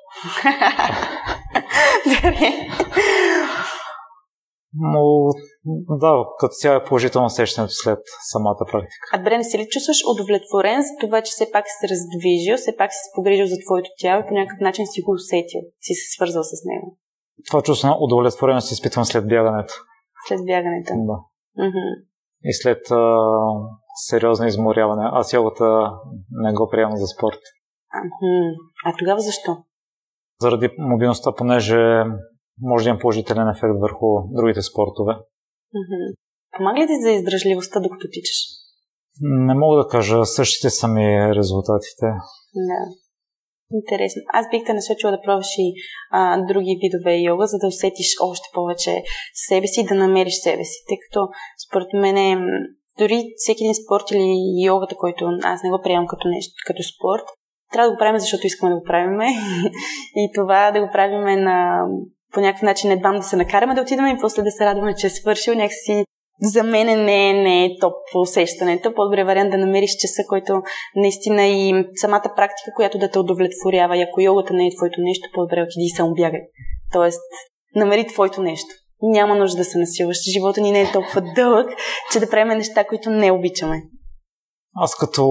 Но 4.74 5.28
да, 6.02 6.24
като 6.38 6.52
цяло 6.52 6.76
е 6.76 6.84
положително 6.84 7.26
усещането 7.26 7.72
след 7.72 7.98
самата 8.32 8.64
практика. 8.72 9.04
А 9.12 9.18
добре, 9.18 9.38
не 9.38 9.44
си 9.44 9.58
ли 9.58 9.68
чувстваш 9.68 9.96
удовлетворен 10.12 10.82
за 10.82 10.92
това, 11.00 11.22
че 11.22 11.30
все 11.30 11.50
пак 11.52 11.64
си 11.66 11.76
се 11.80 11.88
раздвижил, 11.92 12.56
все 12.56 12.76
пак 12.76 12.90
си 12.92 13.00
се 13.04 13.10
погрижил 13.14 13.46
за 13.46 13.56
твоето 13.66 13.90
тяло 14.00 14.20
и 14.20 14.26
по 14.28 14.34
някакъв 14.34 14.60
начин 14.60 14.86
си 14.86 15.00
го 15.02 15.12
усетил, 15.12 15.60
си 15.80 15.92
се 15.94 16.06
свързал 16.14 16.42
с 16.42 16.52
него? 16.70 16.96
Това 17.46 17.62
чувство 17.62 17.88
на 17.88 17.96
удовлетвореност 18.00 18.72
изпитвам 18.72 19.04
след 19.04 19.28
бягането. 19.28 19.74
След 20.28 20.40
бягането? 20.46 20.92
Да. 20.96 21.18
И 22.44 22.52
след 22.52 22.90
а, 22.90 23.18
сериозно 23.94 24.46
изморяване. 24.46 25.02
Аз 25.12 25.32
йогата 25.32 25.90
не 26.30 26.52
го 26.52 26.68
приемам 26.70 26.96
за 26.96 27.06
спорт. 27.06 27.38
А 28.86 28.96
тогава 28.98 29.20
защо? 29.20 29.56
Заради 30.40 30.70
мобилността, 30.78 31.32
понеже 31.36 32.04
може 32.60 32.84
да 32.84 32.90
има 32.90 32.98
положителен 32.98 33.48
ефект 33.48 33.74
върху 33.80 34.06
другите 34.30 34.62
спортове. 34.62 35.12
Помага 36.56 36.80
ли 36.80 36.86
ти 36.86 37.02
за 37.02 37.10
издръжливостта, 37.10 37.80
докато 37.80 38.06
тичаш? 38.12 38.38
Не 39.20 39.54
мога 39.54 39.76
да 39.76 39.88
кажа, 39.88 40.24
същите 40.24 40.70
са 40.70 40.88
ми 40.88 41.34
резултатите. 41.34 42.06
Да. 42.54 42.80
Интересно. 43.74 44.22
Аз 44.32 44.46
бих 44.50 44.64
те 44.66 44.72
насочила 44.72 45.12
да 45.12 45.20
пробваш 45.20 45.46
и 45.58 45.74
а, 46.10 46.46
други 46.46 46.78
видове 46.82 47.14
йога, 47.16 47.46
за 47.46 47.58
да 47.58 47.66
усетиш 47.66 48.10
още 48.22 48.48
повече 48.54 49.02
себе 49.34 49.66
си 49.66 49.80
и 49.80 49.84
да 49.84 49.94
намериш 49.94 50.34
себе 50.34 50.64
си. 50.64 50.78
Тъй 50.88 50.96
като 51.04 51.28
според 51.66 51.88
мен 51.94 52.16
е, 52.16 52.36
дори 52.98 53.24
всеки 53.36 53.64
един 53.64 53.74
спорт 53.74 54.10
или 54.10 54.64
йогата, 54.66 54.94
който 54.96 55.24
аз 55.42 55.62
не 55.62 55.70
го 55.70 55.80
приемам 55.82 56.06
като 56.06 56.28
нещо, 56.28 56.52
като 56.66 56.82
спорт, 56.82 57.26
трябва 57.72 57.88
да 57.88 57.94
го 57.94 57.98
правим, 57.98 58.20
защото 58.20 58.46
искаме 58.46 58.72
да 58.72 58.78
го 58.78 58.84
правим. 58.84 59.20
и 60.22 60.30
това 60.34 60.70
да 60.70 60.80
го 60.80 60.88
правим 60.92 61.44
на 61.44 61.86
по 62.32 62.40
някакъв 62.40 62.62
начин 62.62 62.90
едва 62.90 63.12
да 63.12 63.22
се 63.22 63.36
накараме 63.36 63.74
да 63.74 63.80
отидем 63.80 64.06
и 64.06 64.18
после 64.20 64.42
да 64.42 64.50
се 64.50 64.64
радваме, 64.64 64.94
че 64.94 65.06
е 65.06 65.10
свършил. 65.10 65.54
Някакси 65.54 66.04
за 66.42 66.62
мен 66.62 66.86
не 66.86 67.32
не 67.32 67.64
е 67.64 67.78
топ 67.80 67.94
усещането. 68.14 68.94
По-добре 68.94 69.24
вариант 69.24 69.50
да 69.50 69.58
намериш 69.58 69.90
часа, 69.90 70.22
който 70.28 70.62
наистина 70.96 71.46
и 71.46 71.84
самата 71.94 72.32
практика, 72.36 72.70
която 72.76 72.98
да 72.98 73.10
те 73.10 73.18
удовлетворява. 73.18 73.96
И 73.96 74.02
ако 74.02 74.20
йогата 74.20 74.54
не 74.54 74.66
е 74.66 74.76
твоето 74.76 75.00
нещо, 75.00 75.28
по-добре 75.34 75.62
отиди 75.62 75.84
и 75.84 75.96
само 75.96 76.14
бягай. 76.14 76.40
Тоест, 76.92 77.22
намери 77.76 78.06
твоето 78.06 78.42
нещо. 78.42 78.68
Няма 79.02 79.34
нужда 79.34 79.56
да 79.56 79.64
се 79.64 79.78
насилваш. 79.78 80.16
Живота 80.32 80.60
ни 80.60 80.70
не 80.72 80.80
е 80.80 80.92
толкова 80.92 81.22
дълъг, 81.34 81.70
че 82.12 82.20
да 82.20 82.30
правим 82.30 82.58
неща, 82.58 82.84
които 82.84 83.10
не 83.10 83.32
обичаме. 83.32 83.82
Аз 84.76 84.96
като 84.96 85.28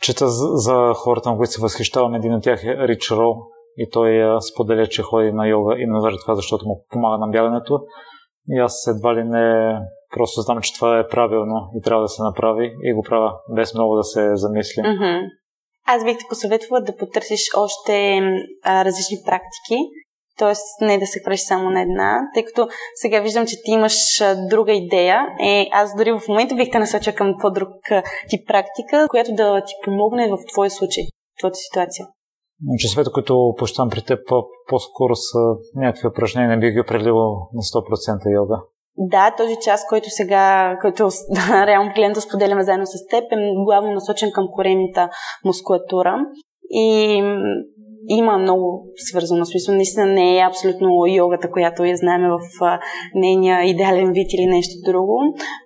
чета 0.00 0.28
за 0.28 0.92
хората, 0.94 1.30
на 1.30 1.36
които 1.36 1.52
се 1.52 1.60
възхищавам, 1.60 2.14
един 2.14 2.34
от 2.34 2.42
тях 2.42 2.64
е 2.64 2.88
Рич 2.88 3.10
Роу 3.10 3.34
и 3.76 3.90
той 3.90 4.40
споделя, 4.40 4.86
че 4.86 5.02
ходи 5.02 5.32
на 5.32 5.48
йога 5.48 5.74
именно 5.78 6.00
заради 6.00 6.18
това, 6.24 6.34
защото 6.34 6.66
му 6.66 6.84
помага 6.90 7.18
на 7.18 7.28
бягането. 7.28 7.80
И 8.48 8.58
аз 8.58 8.86
едва 8.86 9.14
ли 9.14 9.24
не 9.24 9.78
просто 10.14 10.40
знам, 10.40 10.60
че 10.62 10.74
това 10.74 10.98
е 10.98 11.08
правилно 11.08 11.70
и 11.76 11.82
трябва 11.82 12.02
да 12.02 12.08
се 12.08 12.22
направи 12.22 12.72
и 12.82 12.92
го 12.92 13.02
правя 13.02 13.32
без 13.56 13.74
много 13.74 13.96
да 13.96 14.04
се 14.04 14.30
замисли. 14.34 14.82
Mm-hmm. 14.82 15.20
Аз 15.86 16.04
бих 16.04 16.18
те 16.18 16.24
посъветвала 16.28 16.80
да 16.80 16.96
потърсиш 16.96 17.40
още 17.56 18.20
а, 18.64 18.84
различни 18.84 19.16
практики, 19.26 19.76
т.е. 20.38 20.84
не 20.84 20.98
да 20.98 21.06
се 21.06 21.20
хвършиш 21.20 21.46
само 21.46 21.70
на 21.70 21.82
една, 21.82 22.20
тъй 22.34 22.44
като 22.44 22.68
сега 22.94 23.20
виждам, 23.20 23.46
че 23.46 23.62
ти 23.64 23.70
имаш 23.70 23.96
друга 24.50 24.72
идея. 24.72 25.26
Е, 25.40 25.68
аз 25.72 25.96
дори 25.96 26.12
в 26.12 26.28
момента 26.28 26.54
бих 26.54 26.70
те 26.70 26.78
насочила 26.78 27.14
към 27.14 27.34
по-друг 27.40 27.68
тип 28.28 28.48
практика, 28.48 29.06
която 29.10 29.34
да 29.34 29.64
ти 29.66 29.72
помогне 29.84 30.28
в 30.28 30.38
твоя 30.52 30.70
случай, 30.70 31.04
в 31.04 31.38
твоята 31.38 31.56
ситуация. 31.56 32.06
Часовете, 32.78 33.10
които 33.14 33.54
посещавам 33.58 33.90
при 33.90 34.02
теб, 34.02 34.18
по-скоро 34.68 35.16
са 35.16 35.38
някакви 35.74 36.08
упражнения, 36.08 36.50
не 36.50 36.60
би 36.60 36.70
ги 36.70 36.80
определил 36.80 37.16
на 37.52 37.62
100% 37.62 38.34
йога. 38.34 38.60
Да, 38.96 39.34
този 39.36 39.56
час, 39.64 39.86
който 39.88 40.06
сега, 40.10 40.76
който 40.80 41.08
реално 41.66 41.92
клиента 41.94 42.20
споделяме 42.20 42.62
заедно 42.62 42.86
с 42.86 43.06
теб, 43.10 43.24
е 43.32 43.36
главно 43.64 43.92
насочен 43.92 44.30
към 44.34 44.48
коремната 44.52 45.08
мускулатура. 45.44 46.16
И 46.70 47.22
има 48.08 48.38
много 48.38 48.86
свързано. 48.96 49.44
Смисъл, 49.44 49.74
наистина 49.74 50.06
не 50.06 50.38
е 50.38 50.46
абсолютно 50.48 51.06
йогата, 51.06 51.50
която 51.50 51.84
я 51.84 51.96
знаем 51.96 52.22
в 52.22 52.40
нейния 53.14 53.64
идеален 53.64 54.12
вид 54.12 54.32
или 54.32 54.46
нещо 54.46 54.90
друго. 54.90 55.20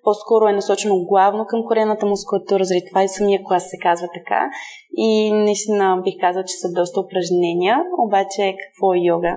По-скоро 0.05 0.49
е 0.49 0.53
насочено 0.53 1.05
главно 1.09 1.47
към 1.49 1.61
корената 1.69 2.07
мускулатура, 2.07 2.65
заради 2.65 2.85
това 2.89 3.05
и 3.05 3.09
самия 3.09 3.41
клас 3.45 3.63
се 3.71 3.77
казва 3.83 4.09
така. 4.15 4.41
И 4.97 5.33
наистина 5.33 6.01
бих 6.05 6.15
казала, 6.21 6.45
че 6.45 6.55
са 6.55 6.69
доста 6.73 7.01
упражнения. 7.01 7.77
Обаче 8.07 8.55
какво 8.63 8.95
е 8.95 8.99
йога? 8.99 9.37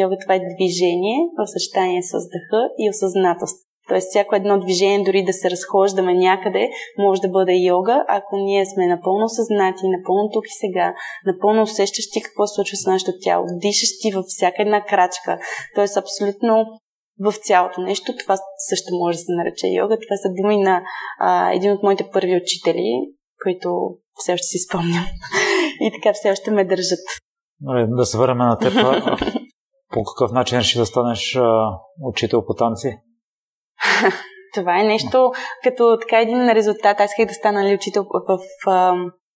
Йога 0.00 0.16
това 0.22 0.34
е 0.34 0.46
движение 0.54 1.18
в 1.38 1.46
съчетание 1.46 2.02
с 2.02 2.12
дъха 2.12 2.62
и 2.78 2.90
осъзнатост. 2.90 3.67
Тоест, 3.88 4.06
всяко 4.10 4.36
едно 4.36 4.60
движение, 4.60 5.04
дори 5.04 5.24
да 5.24 5.32
се 5.32 5.50
разхождаме 5.50 6.14
някъде, 6.14 6.70
може 6.98 7.20
да 7.20 7.28
бъде 7.28 7.54
йога, 7.54 8.04
ако 8.08 8.36
ние 8.36 8.66
сме 8.66 8.86
напълно 8.86 9.28
съзнати, 9.28 9.84
напълно 9.98 10.30
тук 10.32 10.44
и 10.46 10.58
сега, 10.60 10.94
напълно 11.26 11.62
усещащи 11.62 12.22
какво 12.22 12.46
се 12.46 12.54
случва 12.54 12.76
с 12.76 12.86
нашето 12.86 13.12
тяло, 13.24 13.44
дишащи 13.62 14.10
във 14.14 14.24
всяка 14.28 14.62
една 14.62 14.84
крачка. 14.84 15.38
Тоест, 15.74 15.96
абсолютно 15.96 16.66
в 17.20 17.34
цялото 17.42 17.80
нещо. 17.80 18.16
Това 18.20 18.36
също 18.68 18.88
може 19.04 19.18
да 19.18 19.22
се 19.22 19.32
нарече 19.32 19.66
йога. 19.66 19.94
Това 19.94 20.16
са 20.16 20.28
думи 20.42 20.56
на 20.56 20.82
а, 21.20 21.52
един 21.52 21.72
от 21.72 21.82
моите 21.82 22.10
първи 22.12 22.36
учители, 22.36 22.90
които 23.42 23.68
все 24.14 24.32
още 24.32 24.44
си 24.44 24.58
спомням. 24.58 25.04
и 25.80 25.92
така 25.92 26.12
все 26.14 26.30
още 26.30 26.50
ме 26.50 26.64
държат. 26.64 27.04
Да 27.88 28.06
се 28.06 28.18
върнем 28.18 28.38
на 28.38 28.58
теб. 28.58 28.72
по 29.92 30.04
какъв 30.04 30.32
начин 30.32 30.58
реши 30.58 30.78
да 30.78 30.86
станеш 30.86 31.36
а, 31.36 31.70
учител 32.02 32.44
по 32.46 32.54
танци? 32.54 32.98
Това 34.54 34.80
е 34.80 34.84
нещо 34.84 35.30
като 35.64 35.98
така 36.00 36.20
един 36.20 36.50
резултат. 36.50 37.00
Аз 37.00 37.10
исках 37.10 37.26
да 37.26 37.34
стана 37.34 37.60
ли 37.60 37.64
нали, 37.64 37.74
учител 37.74 38.04
в, 38.28 38.38
в, 38.66 38.94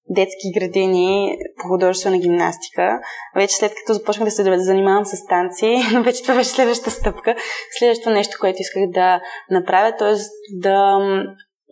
детски 0.08 0.52
градини 0.58 1.36
по 1.60 1.68
художествена 1.68 2.18
гимнастика. 2.18 3.00
Вече 3.36 3.56
след 3.56 3.72
като 3.74 3.94
започнах 3.94 4.24
да 4.24 4.30
се 4.30 4.58
занимавам 4.58 5.04
с 5.04 5.26
танци, 5.28 5.76
вече 6.04 6.22
това 6.22 6.34
беше 6.34 6.50
следващата 6.50 6.90
стъпка. 6.90 7.34
Следващото 7.78 8.10
нещо, 8.10 8.36
което 8.40 8.56
исках 8.60 8.82
да 8.88 9.20
направя, 9.50 9.96
т.е. 9.96 10.14
да 10.52 10.98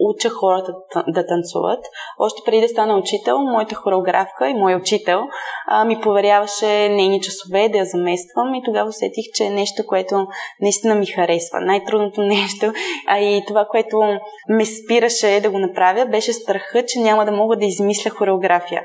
уча 0.01 0.29
хората 0.29 0.75
да 1.09 1.27
танцуват. 1.27 1.85
Още 2.19 2.43
преди 2.45 2.61
да 2.61 2.69
стана 2.69 2.99
учител, 2.99 3.39
моята 3.39 3.75
хореографка 3.75 4.49
и 4.49 4.55
мой 4.55 4.75
учител 4.75 5.21
а, 5.67 5.85
ми 5.85 6.01
поверяваше 6.01 6.89
нейни 6.89 7.21
часове 7.21 7.69
да 7.69 7.79
я 7.79 7.85
замествам 7.85 8.55
и 8.55 8.63
тогава 8.65 8.89
усетих, 8.89 9.25
че 9.35 9.45
е 9.45 9.51
нещо, 9.51 9.87
което 9.87 10.27
наистина 10.61 10.95
ми 10.95 11.07
харесва. 11.07 11.61
Най-трудното 11.61 12.23
нещо, 12.27 12.73
а 13.09 13.19
и 13.19 13.45
това, 13.47 13.67
което 13.71 14.01
ме 14.49 14.65
спираше 14.65 15.41
да 15.43 15.51
го 15.51 15.59
направя, 15.59 16.07
беше 16.07 16.33
страха, 16.33 16.85
че 16.87 17.01
няма 17.01 17.25
да 17.25 17.33
мога 17.33 17.57
да 17.57 17.65
измисля 17.65 18.11
хореография. 18.11 18.83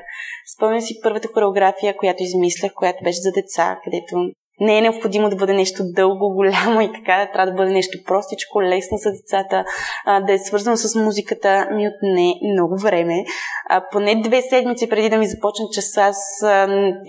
Спомням 0.56 0.80
си 0.80 1.00
първата 1.02 1.28
хореография, 1.28 1.96
която 1.96 2.22
измислях, 2.22 2.72
която 2.74 3.04
беше 3.04 3.20
за 3.20 3.32
деца, 3.32 3.78
където 3.84 4.16
не 4.60 4.78
е 4.78 4.80
необходимо 4.80 5.28
да 5.28 5.36
бъде 5.36 5.52
нещо 5.52 5.82
дълго, 5.84 6.34
голямо 6.34 6.80
и 6.80 6.92
така. 6.92 7.30
Трябва 7.32 7.50
да 7.50 7.56
бъде 7.56 7.72
нещо 7.72 7.98
простичко, 8.06 8.62
лесно 8.62 8.98
за 8.98 9.10
децата, 9.10 9.64
да 10.26 10.32
е 10.32 10.38
свързано 10.38 10.76
с 10.76 10.94
музиката. 11.00 11.68
Ми 11.72 11.88
отне 11.88 12.34
много 12.52 12.78
време. 12.78 13.24
Поне 13.92 14.20
две 14.24 14.42
седмици 14.42 14.88
преди 14.88 15.08
да 15.08 15.18
ми 15.18 15.26
започне 15.26 15.66
час, 15.72 15.96
аз 15.96 16.16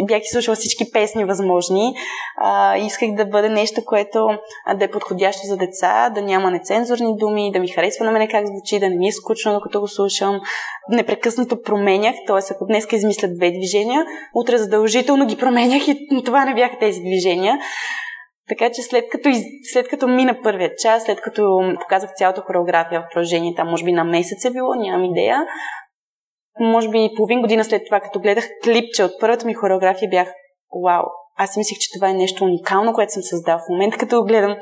бях 0.07 0.21
изслушала 0.21 0.55
всички 0.55 0.91
песни 0.91 1.25
възможни. 1.25 1.95
Исках 2.85 3.11
да 3.11 3.25
бъде 3.25 3.49
нещо, 3.49 3.81
което 3.85 4.27
да 4.77 4.85
е 4.85 4.91
подходящо 4.91 5.47
за 5.47 5.57
деца, 5.57 6.11
да 6.15 6.21
няма 6.21 6.51
нецензурни 6.51 7.17
думи, 7.17 7.51
да 7.51 7.59
ми 7.59 7.67
харесва 7.67 8.05
на 8.05 8.11
мене 8.11 8.27
как 8.27 8.45
звучи, 8.47 8.79
да 8.79 8.89
не 8.89 8.95
ми 8.95 9.07
е 9.07 9.11
скучно, 9.11 9.53
докато 9.53 9.79
го 9.79 9.87
слушам. 9.87 10.39
Непрекъснато 10.89 11.61
променях, 11.61 12.15
т.е. 12.27 12.53
ако 12.55 12.65
днес 12.65 12.87
измисля 12.91 13.27
две 13.27 13.51
движения, 13.51 14.05
утре 14.33 14.57
задължително 14.57 15.25
ги 15.25 15.37
променях 15.37 15.87
и 15.87 16.07
това 16.25 16.45
не 16.45 16.55
бяха 16.55 16.77
тези 16.79 16.99
движения 16.99 17.36
движения. 17.37 17.59
Така 18.49 18.71
че 18.71 18.81
след 18.81 19.09
като, 19.09 19.29
след 19.73 19.87
като 19.87 20.07
мина 20.07 20.37
първият 20.43 20.77
час, 20.77 21.03
след 21.03 21.21
като 21.21 21.73
показах 21.81 22.13
цялата 22.15 22.41
хореография 22.41 23.01
в 23.01 23.13
продължение, 23.13 23.55
там 23.55 23.67
може 23.69 23.85
би 23.85 23.91
на 23.91 24.03
месец 24.03 24.45
е 24.45 24.51
било, 24.51 24.75
нямам 24.75 25.05
идея, 25.05 25.45
може 26.59 26.89
би 26.89 27.09
половин 27.15 27.41
година 27.41 27.63
след 27.63 27.85
това, 27.85 27.99
като 27.99 28.19
гледах 28.19 28.45
клипче 28.63 29.03
от 29.03 29.11
първата 29.19 29.45
ми 29.45 29.53
хореография, 29.53 30.09
бях 30.09 30.27
вау, 30.85 31.03
аз 31.37 31.53
си 31.53 31.59
мислих, 31.59 31.77
че 31.79 31.99
това 31.99 32.09
е 32.09 32.13
нещо 32.13 32.43
уникално, 32.43 32.93
което 32.93 33.11
съм 33.11 33.23
създал. 33.23 33.57
В 33.57 33.69
момента, 33.69 33.97
като 33.97 34.21
го 34.21 34.27
гледам, 34.27 34.57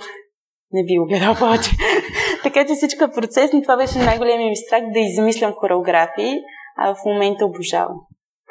не 0.72 0.84
би 0.84 0.98
го 0.98 1.06
гледал 1.06 1.36
повече. 1.36 1.70
така 2.44 2.66
че 2.68 2.74
всичко 2.74 3.04
е 3.04 3.12
процес, 3.12 3.54
но 3.54 3.62
това 3.62 3.78
беше 3.78 4.00
най-големият 4.00 4.50
ми 4.50 4.56
страх 4.56 4.82
да 4.94 5.00
измислям 5.00 5.54
хореографии, 5.54 6.36
а 6.78 6.96
в 6.96 6.98
момента 7.06 7.46
обожавам. 7.46 7.98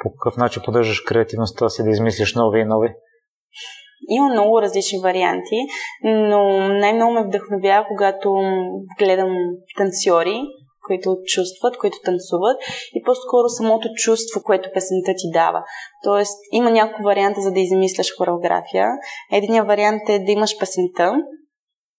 По 0.03 0.09
какъв 0.11 0.37
начин 0.37 0.61
поддържаш 0.65 0.99
креативността 1.01 1.69
си 1.69 1.83
да 1.83 1.89
измислиш 1.89 2.35
нови 2.35 2.59
и 2.59 2.65
нови? 2.65 2.89
Има 4.09 4.29
много 4.29 4.61
различни 4.61 4.99
варианти, 4.99 5.57
но 6.03 6.67
най-много 6.67 7.13
ме 7.13 7.23
вдъхновява, 7.23 7.85
когато 7.87 8.33
гледам 8.99 9.35
танцори, 9.77 10.41
които 10.87 11.17
чувстват, 11.25 11.77
които 11.77 11.97
танцуват 12.05 12.57
и 12.93 13.03
по-скоро 13.05 13.49
самото 13.49 13.87
чувство, 14.03 14.41
което 14.43 14.69
песента 14.73 15.11
ти 15.17 15.31
дава. 15.33 15.63
Тоест, 16.03 16.37
има 16.51 16.71
няколко 16.71 17.03
варианта 17.03 17.41
за 17.41 17.51
да 17.51 17.59
измисляш 17.59 18.07
хореография. 18.17 18.87
Единият 19.31 19.67
вариант 19.67 20.01
е 20.09 20.19
да 20.19 20.31
имаш 20.31 20.59
песента, 20.59 21.13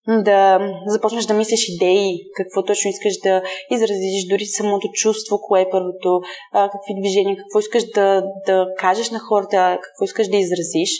да 0.08 0.58
започнеш 0.86 1.24
да 1.24 1.34
мислиш 1.34 1.68
идеи, 1.68 2.18
какво 2.36 2.64
точно 2.64 2.90
искаш 2.90 3.12
да 3.22 3.42
изразиш, 3.70 4.28
дори 4.30 4.44
самото 4.44 4.88
чувство, 4.92 5.38
кое 5.40 5.60
е 5.60 5.70
първото, 5.70 6.20
какви 6.52 7.00
движения, 7.00 7.36
какво 7.36 7.58
искаш 7.58 7.84
да, 7.84 8.22
да 8.46 8.66
кажеш 8.78 9.10
на 9.10 9.18
хората, 9.18 9.78
какво 9.82 10.04
искаш 10.04 10.28
да 10.28 10.36
изразиш. 10.36 10.90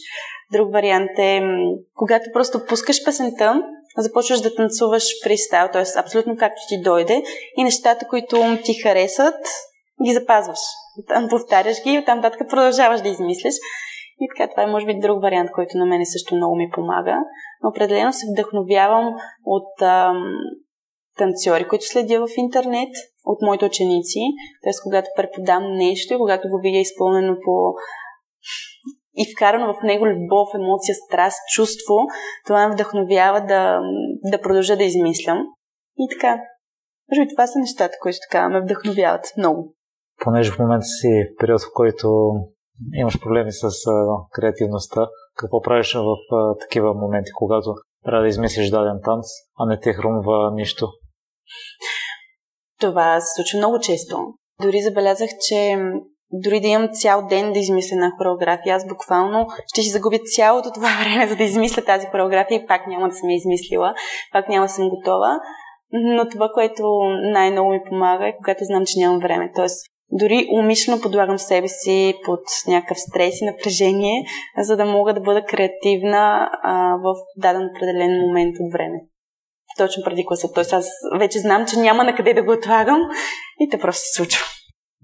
Друг 0.53 0.73
вариант 0.73 1.11
е, 1.19 1.43
когато 1.95 2.31
просто 2.33 2.65
пускаш 2.69 3.05
песента, 3.05 3.63
започваш 3.99 4.41
да 4.41 4.55
танцуваш 4.55 5.05
фристайл, 5.25 5.69
т.е. 5.73 5.85
абсолютно 5.99 6.37
както 6.37 6.61
ти 6.69 6.83
дойде 6.83 7.23
и 7.57 7.65
нещата, 7.65 8.07
които 8.09 8.59
ти 8.65 8.75
харесат, 8.75 9.35
ги 10.05 10.13
запазваш. 10.13 10.59
Там 11.09 11.29
повтаряш 11.29 11.83
ги 11.83 11.91
и 11.91 11.99
оттам 11.99 12.19
нататък 12.19 12.49
продължаваш 12.51 13.01
да 13.01 13.09
измислиш. 13.09 13.55
И 14.21 14.29
така, 14.29 14.51
това 14.51 14.63
е 14.63 14.67
може 14.67 14.87
би 14.87 15.01
друг 15.01 15.23
вариант, 15.23 15.51
който 15.51 15.79
на 15.79 15.87
мен 15.87 16.07
също 16.07 16.35
много 16.35 16.57
ми 16.57 16.71
помага. 16.75 17.17
Но 17.63 17.69
определено 17.69 18.13
се 18.13 18.27
вдъхновявам 18.33 19.15
от 19.45 19.83
ам, 19.83 20.23
танцори, 21.19 21.69
които 21.69 21.85
следя 21.85 22.27
в 22.27 22.29
интернет, 22.37 22.91
от 23.25 23.43
моите 23.43 23.65
ученици. 23.65 24.21
Т.е. 24.63 24.73
когато 24.83 25.09
преподам 25.17 25.77
нещо 25.77 26.15
и 26.15 26.19
когато 26.19 26.49
го 26.49 26.61
видя 26.63 26.79
изпълнено 26.79 27.37
по 27.45 27.75
и 29.17 29.35
вкарано 29.35 29.75
в 29.75 29.83
него 29.83 30.07
любов, 30.07 30.49
емоция, 30.55 30.95
страст, 30.95 31.39
чувство, 31.55 31.95
това 32.47 32.69
ме 32.69 32.75
вдъхновява 32.75 33.41
да, 33.41 33.81
да 34.31 34.41
продължа 34.41 34.77
да 34.77 34.85
измислям. 34.85 35.39
И 35.99 36.09
така. 36.15 36.41
Може 37.11 37.21
би 37.21 37.35
това 37.35 37.47
са 37.47 37.59
нещата, 37.59 37.95
които 38.03 38.19
така 38.31 38.49
ме 38.49 38.61
вдъхновяват 38.61 39.25
много. 39.39 39.75
Понеже 40.25 40.53
в 40.53 40.59
момента 40.59 40.85
си 40.85 41.09
в 41.33 41.39
период, 41.41 41.63
в 41.63 41.73
който 41.75 42.09
имаш 42.95 43.21
проблеми 43.21 43.53
с 43.53 43.65
а, 43.65 43.71
креативността, 44.33 45.07
какво 45.37 45.61
правиш 45.61 45.95
в 45.95 46.35
а, 46.35 46.59
такива 46.59 46.95
моменти, 46.95 47.31
когато 47.35 47.75
трябва 48.05 48.23
да 48.23 48.29
измислиш 48.29 48.71
даден 48.71 49.01
танц, 49.05 49.27
а 49.59 49.67
не 49.67 49.81
те 49.81 49.93
хрумва 49.93 50.53
нищо? 50.55 50.89
Това 52.81 53.21
се 53.21 53.27
случва 53.37 53.59
много 53.59 53.81
често. 53.81 54.19
Дори 54.63 54.83
забелязах, 54.83 55.31
че 55.49 55.79
дори 56.33 56.61
да 56.61 56.69
имам 56.69 56.89
цял 56.93 57.27
ден 57.29 57.53
да 57.53 57.59
измисля 57.59 57.97
на 57.97 58.13
хореография, 58.19 58.77
аз 58.77 58.89
буквално 58.89 59.47
ще 59.67 59.83
си 59.83 59.91
загубя 59.91 60.19
цялото 60.37 60.71
това 60.75 60.89
време, 61.01 61.29
за 61.29 61.37
да 61.37 61.45
измисля 61.45 61.85
тази 61.85 62.07
хореография 62.07 62.57
и 62.57 62.67
пак 62.67 62.87
няма 62.87 63.09
да 63.09 63.15
съм 63.15 63.31
я 63.31 63.37
измислила, 63.37 63.95
пак 64.33 64.49
няма 64.49 64.67
да 64.67 64.73
съм 64.73 64.89
готова. 64.89 65.41
Но 65.93 66.29
това, 66.29 66.49
което 66.55 66.83
най-много 67.33 67.71
ми 67.71 67.81
помага 67.89 68.29
е 68.29 68.37
когато 68.37 68.65
знам, 68.65 68.83
че 68.87 68.99
нямам 68.99 69.21
време. 69.21 69.51
Тоест, 69.57 69.87
дори 70.11 70.49
умишлено 70.53 71.01
подлагам 71.01 71.39
себе 71.39 71.69
си 71.69 72.15
под 72.25 72.41
някакъв 72.69 72.99
стрес 73.01 73.41
и 73.41 73.45
напрежение, 73.45 74.25
за 74.59 74.77
да 74.77 74.85
мога 74.85 75.15
да 75.15 75.21
бъда 75.21 75.45
креативна 75.45 76.49
а, 76.63 76.97
в 76.97 77.15
даден 77.37 77.71
определен 77.75 78.21
момент 78.21 78.55
от 78.61 78.73
време. 78.73 78.99
Точно 79.79 80.03
преди 80.05 80.27
класа. 80.27 80.53
Тоест 80.55 80.73
аз 80.73 80.89
вече 81.19 81.39
знам, 81.39 81.67
че 81.67 81.79
няма 81.79 82.05
на 82.05 82.15
къде 82.15 82.35
да 82.35 82.43
го 82.43 82.53
отлагам 82.53 83.01
и 83.61 83.69
те 83.69 83.79
просто 83.79 84.01
се 84.01 84.23
случва. 84.23 84.45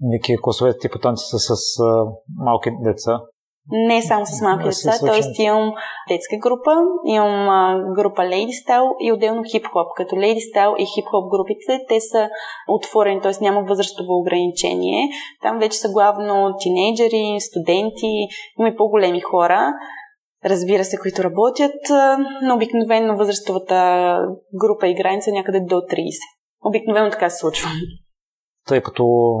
Вики, 0.01 0.37
класовете 0.41 0.79
ти 0.79 0.89
по 0.89 0.99
танци 0.99 1.23
са 1.27 1.37
с 1.39 1.79
а, 1.79 2.05
малки 2.37 2.69
деца. 2.83 3.21
Не 3.71 4.01
само 4.01 4.25
с 4.25 4.41
малки 4.41 4.63
деца, 4.63 4.91
т.е. 4.99 5.43
имам 5.43 5.73
детска 6.09 6.37
група, 6.37 6.71
имам 7.05 7.49
а, 7.49 7.83
група 7.95 8.21
Lady 8.21 8.55
Style 8.61 8.91
и 9.01 9.11
отделно 9.11 9.43
хип-хоп. 9.43 9.87
Като 9.95 10.15
Lady 10.15 10.39
Style 10.49 10.75
и 10.75 10.85
хип-хоп 10.85 11.29
групите, 11.29 11.79
те 11.87 11.99
са 12.01 12.29
отворени, 12.67 13.21
т.е. 13.21 13.31
няма 13.41 13.61
възрастово 13.61 14.19
ограничение. 14.19 15.09
Там 15.41 15.59
вече 15.59 15.77
са 15.77 15.89
главно 15.89 16.55
тинейджери, 16.59 17.37
студенти, 17.39 18.27
има 18.59 18.69
и 18.69 18.75
по-големи 18.75 19.21
хора 19.21 19.73
разбира 20.45 20.85
се, 20.85 20.97
които 20.97 21.23
работят, 21.23 21.75
но 22.41 22.55
обикновено 22.55 23.17
възрастовата 23.17 24.17
група 24.53 24.87
и 24.87 24.95
граница 24.95 25.31
някъде 25.31 25.59
до 25.59 25.75
30. 25.75 26.11
Обикновено 26.65 27.09
така 27.09 27.29
се 27.29 27.37
случва 27.37 27.69
тъй 28.67 28.81
като 28.81 29.33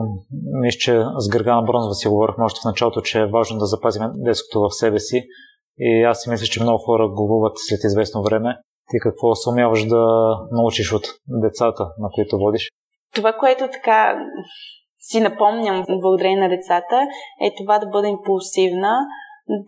мисля, 0.61 0.77
че 0.79 1.03
с 1.17 1.29
Гъргана 1.29 1.61
Бронзова 1.61 1.93
си 1.93 2.07
говорихме 2.07 2.43
още 2.45 2.59
в 2.63 2.69
началото, 2.69 3.01
че 3.01 3.19
е 3.19 3.31
важно 3.31 3.57
да 3.57 3.65
запазим 3.65 4.03
детското 4.15 4.61
в 4.61 4.69
себе 4.69 4.99
си 4.99 5.23
и 5.77 6.03
аз 6.03 6.21
си 6.21 6.29
мисля, 6.29 6.45
че 6.45 6.63
много 6.63 6.83
хора 6.85 7.09
губват 7.09 7.53
след 7.55 7.79
известно 7.83 8.23
време. 8.23 8.57
Ти 8.89 8.97
какво 8.99 9.35
сумяваш 9.35 9.85
да 9.87 10.05
научиш 10.51 10.93
от 10.93 11.05
децата, 11.27 11.83
на 11.97 12.09
които 12.15 12.37
водиш? 12.37 12.69
Това, 13.15 13.33
което 13.33 13.67
така 13.71 14.15
си 14.99 15.19
напомням 15.19 15.83
благодарение 15.87 16.37
на 16.37 16.49
децата, 16.49 17.01
е 17.41 17.55
това 17.57 17.79
да 17.79 17.87
бъда 17.87 18.07
импулсивна, 18.07 18.97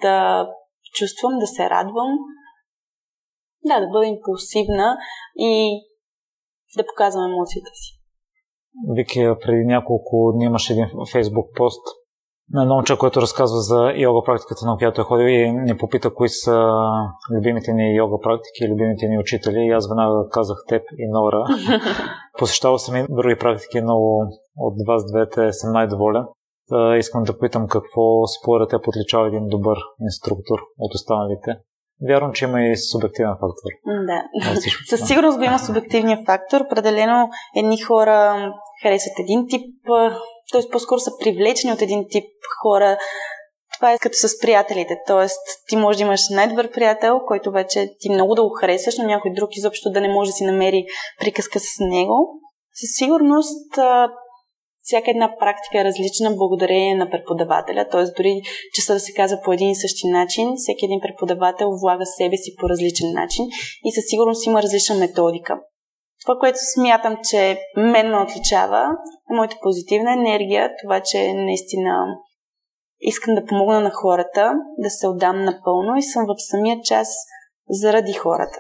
да 0.02 0.48
чувствам, 0.94 1.40
да 1.40 1.48
се 1.48 1.70
радвам, 1.70 2.12
да, 3.66 3.80
да 3.80 3.88
бъда 3.88 4.06
импулсивна 4.06 4.98
и 5.36 5.82
да 6.78 6.86
показвам 6.86 7.32
емоциите 7.32 7.70
си. 7.74 8.05
Вики, 8.96 9.28
преди 9.42 9.66
няколко 9.66 10.32
дни 10.36 10.46
имаше 10.46 10.74
един 10.74 10.88
фейсбук 11.12 11.46
пост 11.56 11.82
на 12.54 12.62
едно 12.62 12.76
момче, 12.76 12.98
което 12.98 13.22
разказва 13.22 13.60
за 13.60 13.92
йога 13.96 14.26
практиката, 14.26 14.66
на 14.66 14.78
която 14.78 15.02
е 15.02 15.04
ходил 15.04 15.26
и 15.26 15.52
ни 15.52 15.78
попита 15.78 16.14
кои 16.14 16.30
са 16.30 16.70
любимите 17.36 17.74
ни 17.74 17.96
йога 17.96 18.18
практики 18.24 18.72
любимите 18.72 19.08
ни 19.08 19.20
учители. 19.20 19.60
И 19.60 19.72
аз 19.72 19.90
веднага 19.90 20.30
казах 20.30 20.58
теб 20.68 20.84
и 20.98 21.08
Нора. 21.08 21.46
Посещавал 22.40 22.78
съм 22.78 22.96
и 22.96 23.06
други 23.10 23.36
практики, 23.40 23.82
но 23.82 23.96
от 24.58 24.76
вас 24.88 25.12
двете 25.12 25.54
съм 25.54 25.74
най-доволен. 25.74 26.26
Та 26.70 26.98
искам 26.98 27.24
да 27.24 27.40
питам 27.40 27.68
какво 27.68 28.28
според 28.28 28.70
те 28.70 28.76
отличава 28.76 29.28
един 29.28 29.48
добър 29.48 29.78
инструктор 30.02 30.60
от 30.78 30.94
останалите. 30.94 31.52
Вярвам, 32.02 32.34
че 32.34 32.46
има 32.46 32.62
и 32.62 32.78
субективен 32.78 33.32
фактор. 33.32 33.72
Да. 33.86 34.24
Със 34.90 35.08
сигурност 35.08 35.38
го 35.38 35.44
има 35.44 35.60
субективния 35.60 36.20
фактор. 36.26 36.62
Определено 36.62 37.30
едни 37.56 37.82
хора 37.82 38.52
харесват 38.84 39.20
един 39.20 39.48
тип, 39.50 39.62
т.е. 40.52 40.70
по-скоро 40.72 41.00
са 41.00 41.12
привлечени 41.20 41.74
от 41.74 41.82
един 41.82 42.06
тип 42.10 42.26
хора. 42.62 42.98
Това 43.78 43.94
е 43.94 43.98
като 43.98 44.16
с 44.16 44.40
приятелите. 44.42 44.98
Тоест, 45.08 45.42
ти 45.68 45.76
можеш 45.78 45.98
да 45.98 46.04
имаш 46.04 46.22
най-добър 46.32 46.72
приятел, 46.72 47.20
който 47.28 47.52
вече 47.52 47.90
ти 48.00 48.10
много 48.10 48.36
да 48.36 48.44
го 48.44 48.50
харесваш, 48.50 48.98
но 48.98 49.06
някой 49.06 49.32
друг 49.34 49.50
изобщо 49.52 49.90
да 49.90 50.02
не 50.02 50.14
може 50.14 50.30
да 50.30 50.34
си 50.34 50.46
намери 50.46 50.86
приказка 51.20 51.60
с 51.60 51.80
него. 51.80 52.42
Със 52.74 52.90
сигурност 52.96 53.78
всяка 54.86 55.12
една 55.12 55.36
практика 55.40 55.80
е 55.80 55.84
различна 55.84 56.32
благодарение 56.32 56.96
на 56.96 57.10
преподавателя, 57.10 57.88
т.е. 57.92 58.04
дори 58.18 58.42
часа 58.74 58.94
да 58.94 59.00
се 59.00 59.14
казва 59.14 59.38
по 59.44 59.54
един 59.54 59.70
и 59.70 59.76
същи 59.76 60.08
начин, 60.08 60.54
всеки 60.56 60.86
един 60.86 61.02
преподавател 61.02 61.70
влага 61.82 62.06
себе 62.06 62.38
си 62.38 62.56
по 62.60 62.70
различен 62.70 63.14
начин 63.14 63.46
и 63.86 63.92
със 63.92 64.04
сигурност 64.08 64.46
има 64.46 64.62
различна 64.62 64.96
методика. 64.96 65.60
Това, 66.22 66.36
което 66.40 66.58
смятам, 66.74 67.18
че 67.30 67.60
мен 67.78 68.10
ме 68.10 68.18
отличава, 68.18 68.82
е 69.32 69.34
моята 69.34 69.58
позитивна 69.62 70.14
енергия, 70.14 70.72
това, 70.84 71.00
че 71.00 71.34
наистина 71.34 72.06
искам 73.00 73.36
да 73.36 73.46
помогна 73.46 73.82
на 73.82 73.92
хората, 73.92 74.54
да 74.78 74.90
се 74.90 75.08
отдам 75.08 75.44
напълно 75.44 75.96
и 75.98 76.04
съм 76.04 76.26
в 76.26 76.36
самия 76.52 76.78
час 76.82 77.08
заради 77.70 78.14
хората. 78.14 78.60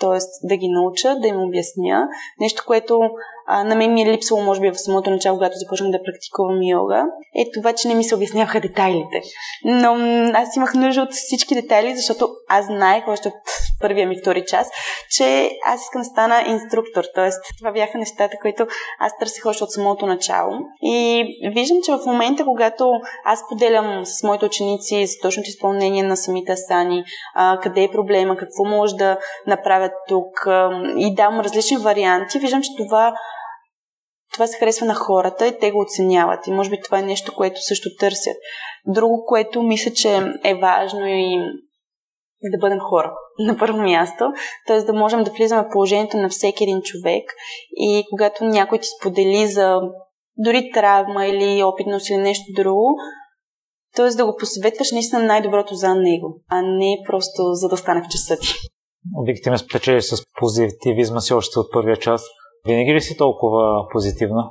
Тоест 0.00 0.48
да 0.48 0.56
ги 0.56 0.68
науча, 0.68 1.16
да 1.16 1.28
им 1.28 1.42
обясня. 1.42 2.08
Нещо, 2.40 2.64
което 2.66 3.00
а, 3.46 3.64
на 3.64 3.76
мен 3.76 3.94
ми 3.94 4.02
е 4.02 4.12
липсало, 4.12 4.42
може 4.42 4.60
би, 4.60 4.70
в 4.70 4.80
самото 4.80 5.10
начало, 5.10 5.38
когато 5.38 5.58
започнах 5.58 5.90
да 5.90 6.02
практикувам 6.02 6.62
йога, 6.62 7.04
е 7.36 7.50
това, 7.54 7.72
че 7.72 7.88
не 7.88 7.94
ми 7.94 8.04
се 8.04 8.14
обясняваха 8.14 8.60
детайлите. 8.60 9.22
Но 9.64 9.94
аз 10.34 10.56
имах 10.56 10.74
нужда 10.74 11.02
от 11.02 11.12
всички 11.12 11.54
детайли, 11.54 11.96
защото 11.96 12.28
аз 12.48 12.66
знаех 12.66 13.08
още 13.08 13.28
от 13.28 13.34
първия 13.80 14.06
ми 14.06 14.18
втори 14.20 14.44
час, 14.46 14.68
че 15.10 15.50
аз 15.66 15.82
искам 15.82 16.00
да 16.00 16.04
стана 16.04 16.44
инструктор. 16.46 17.04
Тоест, 17.14 17.38
това 17.58 17.72
бяха 17.72 17.98
нещата, 17.98 18.36
които 18.42 18.66
аз 18.98 19.18
търсих 19.18 19.46
още 19.46 19.64
от 19.64 19.72
самото 19.72 20.06
начало. 20.06 20.52
И 20.82 21.24
виждам, 21.54 21.78
че 21.84 21.92
в 21.92 22.06
момента, 22.06 22.44
когато 22.44 22.90
аз 23.24 23.40
поделям 23.48 24.06
с 24.06 24.22
моите 24.22 24.44
ученици 24.44 25.06
за 25.06 25.14
точното 25.22 25.48
изпълнение 25.48 26.02
на 26.02 26.16
самите 26.16 26.52
асани, 26.52 27.04
а, 27.34 27.58
къде 27.62 27.82
е 27.82 27.90
проблема, 27.90 28.36
какво 28.36 28.64
може 28.64 28.94
да 28.94 29.18
направят 29.46 29.92
тук 30.08 30.46
и 30.96 31.14
дам 31.14 31.40
различни 31.40 31.76
варианти, 31.76 32.38
виждам, 32.38 32.62
че 32.62 32.70
това 32.78 33.12
това 34.32 34.46
се 34.46 34.58
харесва 34.58 34.86
на 34.86 34.94
хората 34.94 35.46
и 35.46 35.58
те 35.58 35.70
го 35.70 35.80
оценяват. 35.80 36.46
И 36.46 36.52
може 36.52 36.70
би 36.70 36.80
това 36.84 36.98
е 36.98 37.02
нещо, 37.02 37.34
което 37.34 37.60
също 37.62 37.88
търсят. 37.98 38.36
Друго, 38.86 39.24
което 39.26 39.62
мисля, 39.62 39.90
че 39.92 40.32
е 40.44 40.54
важно 40.54 41.06
и 41.06 41.38
да 42.42 42.58
бъдем 42.58 42.78
хора 42.78 43.12
на 43.38 43.58
първо 43.58 43.78
място, 43.78 44.24
т.е. 44.66 44.80
да 44.80 44.92
можем 44.92 45.22
да 45.22 45.30
влизаме 45.30 45.62
в 45.62 45.72
положението 45.72 46.16
на 46.16 46.28
всеки 46.28 46.64
един 46.64 46.82
човек 46.82 47.32
и 47.76 48.04
когато 48.10 48.44
някой 48.44 48.78
ти 48.78 48.88
сподели 48.98 49.46
за 49.46 49.80
дори 50.36 50.70
травма 50.74 51.26
или 51.26 51.62
опитност 51.62 52.10
или 52.10 52.18
нещо 52.18 52.44
друго, 52.56 52.94
т.е. 53.96 54.08
да 54.08 54.26
го 54.26 54.36
посъветваш 54.36 54.92
наистина 54.92 55.22
най-доброто 55.22 55.74
за 55.74 55.94
него, 55.94 56.40
а 56.50 56.62
не 56.62 56.96
просто 57.06 57.42
за 57.52 57.68
да 57.68 57.76
стане 57.76 58.02
в 58.02 58.08
часа 58.10 58.36
ти. 58.36 58.48
Вики, 59.26 59.42
ти 59.42 59.50
ме 59.50 59.58
спечели 59.58 60.02
с 60.02 60.22
позитивизма 60.40 61.20
си 61.20 61.34
още 61.34 61.58
от 61.58 61.72
първия 61.72 61.96
час. 61.96 62.24
Винаги 62.66 62.94
ли 62.94 63.00
си 63.00 63.16
толкова 63.16 63.88
позитивна? 63.92 64.50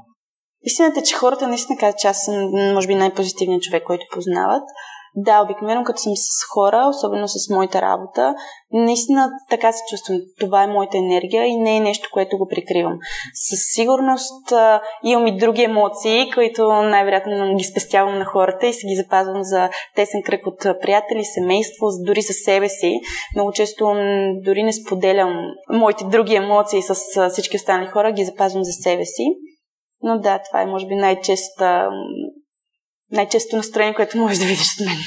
Истината 0.61 0.99
е, 0.99 1.03
че 1.03 1.15
хората 1.15 1.47
наистина 1.47 1.79
казват, 1.79 1.99
че 1.99 2.07
аз 2.07 2.25
съм, 2.25 2.49
може 2.73 2.87
би, 2.87 2.95
най-позитивният 2.95 3.63
човек, 3.63 3.83
който 3.83 4.05
познават. 4.13 4.63
Да, 5.15 5.41
обикновено 5.41 5.83
като 5.83 5.99
съм 5.99 6.13
с 6.15 6.29
хора, 6.53 6.87
особено 6.89 7.27
с 7.27 7.49
моята 7.49 7.81
работа, 7.81 8.35
наистина 8.71 9.29
така 9.49 9.71
се 9.71 9.83
чувствам. 9.89 10.17
Това 10.39 10.63
е 10.63 10.67
моята 10.67 10.97
енергия 10.97 11.45
и 11.45 11.57
не 11.57 11.77
е 11.77 11.79
нещо, 11.79 12.09
което 12.13 12.37
го 12.37 12.47
прикривам. 12.47 12.93
Със 13.33 13.59
сигурност 13.75 14.51
а, 14.51 14.81
имам 15.03 15.27
и 15.27 15.37
други 15.37 15.63
емоции, 15.63 16.31
които 16.33 16.73
най-вероятно 16.73 17.55
ги 17.55 17.63
спестявам 17.63 18.19
на 18.19 18.25
хората 18.25 18.67
и 18.67 18.73
се 18.73 18.87
ги 18.87 18.95
запазвам 18.95 19.43
за 19.43 19.69
тесен 19.95 20.21
кръг 20.25 20.47
от 20.47 20.59
приятели, 20.81 21.23
семейство, 21.25 21.87
дори 22.05 22.21
за 22.21 22.33
себе 22.33 22.69
си. 22.69 22.99
Много 23.35 23.51
често 23.51 23.85
дори 24.45 24.63
не 24.63 24.73
споделям 24.73 25.29
моите 25.69 26.03
други 26.03 26.35
емоции 26.35 26.81
с 26.81 27.29
всички 27.29 27.57
останали 27.57 27.87
хора, 27.87 28.11
ги 28.11 28.25
запазвам 28.25 28.63
за 28.63 28.71
себе 28.71 29.05
си. 29.05 29.25
Но 30.01 30.19
да, 30.19 30.39
това 30.39 30.61
е 30.61 30.65
може 30.65 30.87
би 30.87 30.95
най-честа 30.95 31.89
най-често 33.11 33.55
настроение, 33.55 33.93
което 33.93 34.17
можеш 34.17 34.39
да 34.39 34.45
видиш 34.45 34.67
от 34.79 34.85
мен. 34.85 34.97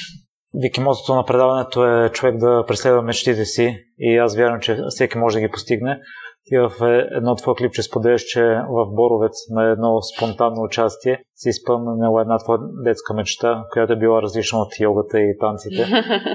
Вики, 0.54 0.80
мотото 0.80 1.14
на 1.14 1.24
предаването 1.24 1.86
е 1.86 2.10
човек 2.12 2.36
да 2.36 2.64
преследва 2.68 3.02
мечтите 3.02 3.44
си 3.44 3.78
и 3.98 4.16
аз 4.16 4.36
вярвам, 4.36 4.60
че 4.60 4.78
всеки 4.90 5.18
може 5.18 5.36
да 5.36 5.40
ги 5.40 5.50
постигне. 5.50 6.00
Ти 6.44 6.58
в 6.58 6.72
едно 7.16 7.34
твое 7.34 7.54
клипче 7.54 7.82
споделяш, 7.82 8.22
че 8.22 8.42
в 8.44 8.94
Боровец 8.94 9.32
на 9.50 9.70
едно 9.70 10.02
спонтанно 10.02 10.62
участие 10.62 11.22
си 11.36 11.48
изпълнила 11.48 12.20
една 12.20 12.38
твоя 12.38 12.58
детска 12.84 13.14
мечта, 13.14 13.64
която 13.72 13.92
е 13.92 13.98
била 13.98 14.22
различна 14.22 14.58
от 14.58 14.80
йогата 14.80 15.20
и 15.20 15.38
танците. 15.40 15.86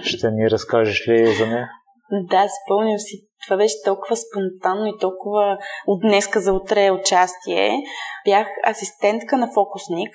Ще 0.04 0.32
ни 0.32 0.50
разкажеш 0.50 1.08
ли 1.08 1.36
за 1.36 1.48
нея? 1.48 1.70
Да, 2.12 2.46
спомням 2.64 2.98
си. 2.98 3.28
Това 3.46 3.58
беше 3.58 3.76
толкова 3.86 4.16
спонтанно 4.16 4.86
и 4.86 4.98
толкова 5.00 5.58
от 5.88 6.02
днеска 6.02 6.40
за 6.40 6.54
утре 6.54 6.92
участие. 6.92 7.72
Бях 8.26 8.48
асистентка 8.70 9.38
на 9.38 9.48
фокусник 9.56 10.10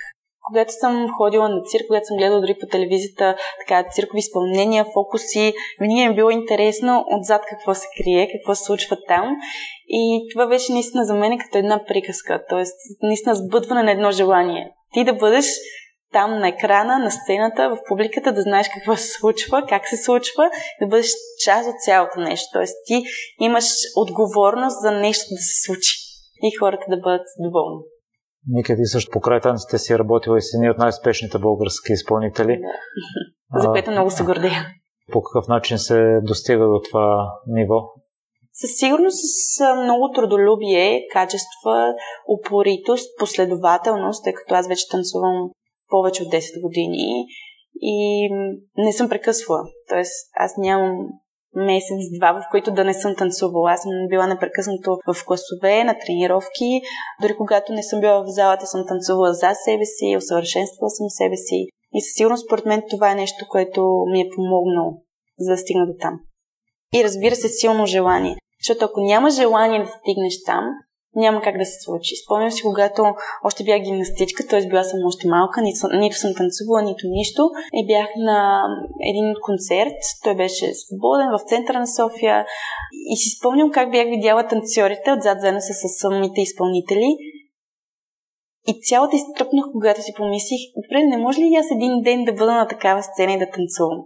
когато 0.49 0.73
съм 0.73 1.09
ходила 1.17 1.49
на 1.49 1.63
цирк, 1.63 1.87
когато 1.87 2.07
съм 2.07 2.17
гледала 2.17 2.41
дори 2.41 2.55
по 2.61 2.67
телевизията 2.67 3.37
така, 3.61 3.91
циркови 3.91 4.19
изпълнения, 4.19 4.87
фокуси, 4.95 5.55
винаги 5.81 6.09
ми 6.09 6.13
е 6.13 6.15
било 6.15 6.31
интересно 6.31 7.05
отзад 7.19 7.43
какво 7.49 7.75
се 7.75 7.87
крие, 7.97 8.29
какво 8.33 8.55
се 8.55 8.65
случва 8.65 8.97
там. 9.09 9.37
И 9.89 10.29
това 10.33 10.47
беше 10.47 10.73
наистина 10.73 11.05
за 11.05 11.15
мен 11.15 11.39
като 11.39 11.59
една 11.59 11.85
приказка, 11.85 12.45
т.е. 12.49 12.65
наистина 13.03 13.35
сбъдване 13.35 13.83
на 13.83 13.91
едно 13.91 14.11
желание. 14.11 14.71
Ти 14.93 15.05
да 15.05 15.13
бъдеш 15.13 15.47
там 16.13 16.39
на 16.39 16.49
екрана, 16.49 16.99
на 16.99 17.11
сцената, 17.11 17.69
в 17.69 17.79
публиката, 17.89 18.33
да 18.33 18.43
знаеш 18.43 18.69
какво 18.69 18.97
се 18.97 19.09
случва, 19.09 19.63
как 19.69 19.89
се 19.89 19.97
случва, 19.97 20.51
да 20.81 20.87
бъдеш 20.87 21.11
част 21.45 21.69
от 21.69 21.75
цялото 21.85 22.21
нещо. 22.21 22.49
Тоест 22.53 22.75
ти 22.87 23.03
имаш 23.41 23.65
отговорност 23.97 24.77
за 24.83 24.91
нещо 24.91 25.27
да 25.31 25.43
се 25.43 25.63
случи 25.67 25.95
и 26.43 26.57
хората 26.57 26.85
да 26.89 26.97
бъдат 26.97 27.27
доволни. 27.39 27.83
Ника, 28.49 28.77
ти 28.77 28.85
също 28.85 29.11
покрай 29.11 29.41
танците 29.41 29.79
си 29.79 29.99
работила 29.99 30.39
и 30.39 30.43
си 30.43 30.57
един 30.57 30.71
от 30.71 30.79
най-успешните 30.79 31.39
български 31.39 31.93
изпълнители. 31.93 32.61
Да. 33.55 33.61
За 33.61 33.69
което 33.69 33.91
много 33.91 34.11
се 34.11 34.25
гордея. 34.25 34.67
По 35.13 35.23
какъв 35.23 35.49
начин 35.49 35.79
се 35.79 36.21
достига 36.23 36.65
до 36.65 36.81
това 36.91 37.33
ниво? 37.47 37.75
Със 38.53 38.71
сигурност 38.77 39.17
с 39.17 39.75
много 39.83 40.11
трудолюбие, 40.11 41.07
качества, 41.13 41.95
упоритост, 42.29 43.19
последователност, 43.19 44.25
тъй 44.25 44.33
като 44.33 44.55
аз 44.55 44.69
вече 44.69 44.89
танцувам 44.91 45.51
повече 45.89 46.23
от 46.23 46.29
10 46.29 46.63
години 46.63 47.27
и 47.81 48.29
не 48.77 48.93
съм 48.93 49.09
прекъсвала. 49.09 49.61
Тоест, 49.89 50.31
аз 50.35 50.53
нямам 50.59 50.97
месец-два, 51.55 52.33
в 52.33 52.51
които 52.51 52.71
да 52.71 52.85
не 52.85 52.95
съм 52.95 53.15
танцувала. 53.15 53.73
Аз 53.73 53.83
съм 53.83 53.93
била 54.09 54.27
непрекъснато 54.27 54.99
в 55.07 55.25
класове, 55.27 55.85
на 55.85 55.95
тренировки. 56.07 56.81
Дори 57.23 57.37
когато 57.37 57.73
не 57.73 57.83
съм 57.83 58.01
била 58.01 58.23
в 58.23 58.27
залата, 58.27 58.67
съм 58.67 58.85
танцувала 58.89 59.33
за 59.35 59.51
себе 59.65 59.85
си, 59.85 60.17
усъвършенствала 60.17 60.91
съм 60.91 61.07
себе 61.09 61.37
си. 61.37 61.67
И 61.95 62.01
със 62.03 62.13
сигурност, 62.15 62.45
според 62.47 62.67
мен, 62.67 62.83
това 62.91 63.11
е 63.11 63.15
нещо, 63.15 63.47
което 63.49 64.05
ми 64.13 64.21
е 64.21 64.31
помогнало 64.37 64.93
за 65.39 65.53
да 65.53 65.59
стигна 65.59 65.87
до 65.87 65.93
там. 66.01 66.21
И 66.95 67.05
разбира 67.05 67.35
се, 67.35 67.49
силно 67.49 67.87
желание. 67.87 68.37
Защото 68.61 68.85
ако 68.85 69.01
няма 69.01 69.31
желание 69.31 69.83
да 69.83 69.89
стигнеш 69.89 70.35
там, 70.47 70.65
няма 71.15 71.41
как 71.43 71.59
да 71.59 71.65
се 71.65 71.81
случи. 71.85 72.15
Спомням 72.25 72.51
си, 72.51 72.63
когато 72.63 73.03
още 73.45 73.65
бях 73.65 73.83
гимнастичка, 73.83 74.47
т.е. 74.47 74.67
била 74.67 74.85
съм 74.85 74.99
още 75.07 75.29
малка, 75.29 75.63
нито, 75.63 75.79
нито 75.99 76.17
съм 76.17 76.35
танцувала, 76.35 76.83
нито 76.83 77.05
нищо. 77.09 77.51
И 77.73 77.87
бях 77.87 78.09
на 78.17 78.63
един 79.11 79.35
концерт, 79.43 79.99
той 80.25 80.35
беше 80.35 80.75
свободен 80.75 81.29
в 81.35 81.49
центъра 81.49 81.79
на 81.79 81.87
София. 81.87 82.47
И 83.13 83.17
си 83.17 83.29
спомням 83.37 83.71
как 83.71 83.91
бях 83.91 84.07
видяла 84.07 84.47
танцорите 84.47 85.13
отзад 85.13 85.41
заедно 85.41 85.61
с, 85.61 85.73
самите 86.01 86.41
изпълнители. 86.41 87.09
И 88.69 88.81
цялата 88.83 89.17
изтръпнах, 89.17 89.65
когато 89.73 90.03
си 90.03 90.13
помислих, 90.17 90.61
добре, 90.77 91.03
не 91.03 91.17
може 91.17 91.41
ли 91.41 91.55
аз 91.55 91.67
един 91.71 92.03
ден 92.03 92.25
да 92.25 92.33
бъда 92.33 92.55
на 92.55 92.69
такава 92.69 93.03
сцена 93.03 93.33
и 93.33 93.39
да 93.39 93.51
танцувам? 93.51 93.99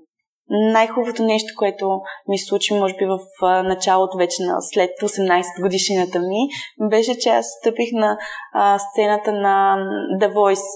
Най-хубавото 0.50 1.22
нещо, 1.22 1.52
което 1.58 2.00
ми 2.28 2.38
случи, 2.38 2.74
може 2.74 2.94
би 2.94 3.04
в 3.04 3.18
началото 3.62 4.18
вече 4.18 4.42
на 4.42 4.56
след 4.60 4.90
18 5.02 5.62
годишнината 5.62 6.18
ми, 6.18 6.48
беше, 6.90 7.18
че 7.18 7.28
аз 7.28 7.46
стъпих 7.60 7.88
на 7.92 8.18
а, 8.52 8.78
сцената 8.78 9.32
на 9.32 9.76
The 10.20 10.32
Voice. 10.32 10.66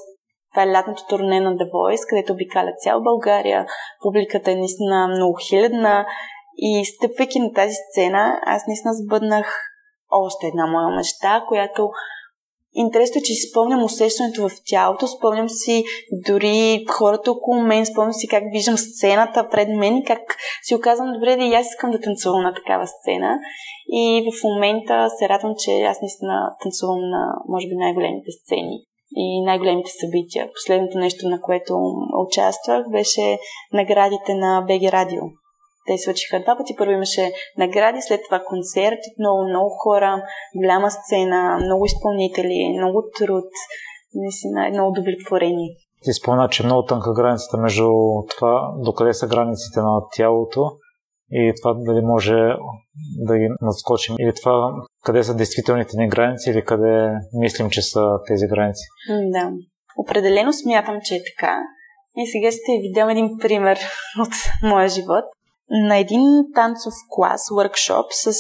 Това 0.53 0.63
е 0.63 0.73
лятното 0.73 1.03
турне 1.09 1.41
на 1.41 1.51
The 1.51 1.71
Voice, 1.71 2.09
където 2.09 2.33
обикаля 2.33 2.73
цяла 2.79 3.01
България. 3.01 3.67
Публиката 4.03 4.51
е 4.51 4.57
наистина 4.57 5.09
много 5.09 5.39
хилядна. 5.49 6.07
И 6.57 6.85
стъпвайки 6.85 7.41
на 7.41 7.53
тази 7.53 7.75
сцена, 7.75 8.41
аз 8.47 8.67
наистина 8.67 8.93
сбъднах 8.95 9.71
още 10.11 10.47
една 10.47 10.67
моя 10.67 10.97
мечта, 10.97 11.45
която 11.49 11.91
Интересно 12.75 13.19
е, 13.19 13.23
че 13.23 13.49
спомням 13.51 13.85
усещането 13.85 14.49
в 14.49 14.53
тялото, 14.67 15.07
спомням 15.07 15.49
си 15.49 15.85
дори 16.27 16.85
хората 16.91 17.33
около 17.33 17.63
мен, 17.63 17.87
спомням 17.87 18.13
си 18.13 18.29
как 18.29 18.45
виждам 18.53 18.79
сцената 18.79 19.49
пред 19.49 19.69
мен 19.69 19.97
и 19.97 20.05
как 20.05 20.37
си 20.63 20.75
оказвам, 20.75 21.13
добре, 21.13 21.37
да 21.37 21.45
и 21.45 21.55
аз 21.55 21.67
искам 21.67 21.91
да 21.91 22.01
танцувам 22.01 22.43
на 22.43 22.55
такава 22.55 22.87
сцена. 22.87 23.39
И 23.89 24.31
в 24.31 24.45
момента 24.45 25.09
се 25.19 25.29
радвам, 25.29 25.55
че 25.59 25.71
аз 25.71 26.01
наистина 26.03 26.51
танцувам 26.63 27.01
на, 27.01 27.23
може 27.49 27.69
би, 27.69 27.75
най-големите 27.77 28.31
сцени 28.41 28.77
и 29.17 29.43
най-големите 29.45 29.91
събития. 29.91 30.51
Последното 30.53 30.99
нещо, 30.99 31.29
на 31.29 31.41
което 31.41 31.75
участвах, 32.27 32.91
беше 32.91 33.39
наградите 33.73 34.35
на 34.35 34.65
БГ 34.69 34.93
Радио 34.93 35.23
те 35.87 35.99
се 35.99 36.05
случиха 36.05 36.43
два 36.43 36.57
пъти. 36.57 36.75
Първо 36.79 36.93
имаше 36.93 37.33
награди, 37.59 37.99
след 38.01 38.21
това 38.29 38.43
концерт, 38.47 38.99
много, 39.19 39.49
много 39.49 39.71
хора, 39.83 40.23
голяма 40.57 40.91
сцена, 40.91 41.59
много 41.65 41.85
изпълнители, 41.87 42.75
много 42.79 43.03
труд, 43.19 43.51
наистина 44.15 44.67
едно 44.67 44.89
удовлетворение. 44.89 45.71
Ти 46.05 46.13
спомена, 46.13 46.49
че 46.49 46.65
много 46.65 46.85
тънка 46.85 47.13
границата 47.13 47.57
между 47.57 47.89
това, 48.31 48.75
докъде 48.85 49.13
са 49.15 49.27
границите 49.27 49.81
на 49.81 50.01
тялото 50.17 50.71
и 51.33 51.53
това 51.63 51.75
дали 51.75 52.01
може 52.01 52.35
да 53.19 53.39
ги 53.39 53.49
надскочим. 53.61 54.15
Или 54.19 54.33
това 54.41 54.73
къде 55.05 55.25
са 55.25 55.37
действителните 55.37 55.97
ни 55.97 56.09
граници 56.09 56.51
или 56.51 56.65
къде 56.65 57.13
мислим, 57.33 57.71
че 57.71 57.83
са 57.83 58.01
тези 58.27 58.47
граници. 58.47 58.85
Да. 59.09 59.53
Определено 59.97 60.53
смятам, 60.53 60.99
че 61.05 61.15
е 61.15 61.23
така. 61.37 61.59
И 62.17 62.27
сега 62.27 62.51
ще 62.51 62.73
ви 62.83 62.93
дам 62.95 63.09
един 63.09 63.39
пример 63.41 63.79
от 64.21 64.33
моя 64.71 64.89
живот 64.89 65.25
на 65.71 65.97
един 65.97 66.23
танцов 66.55 66.95
клас, 67.11 67.43
workshop 67.43 68.07
с 68.11 68.33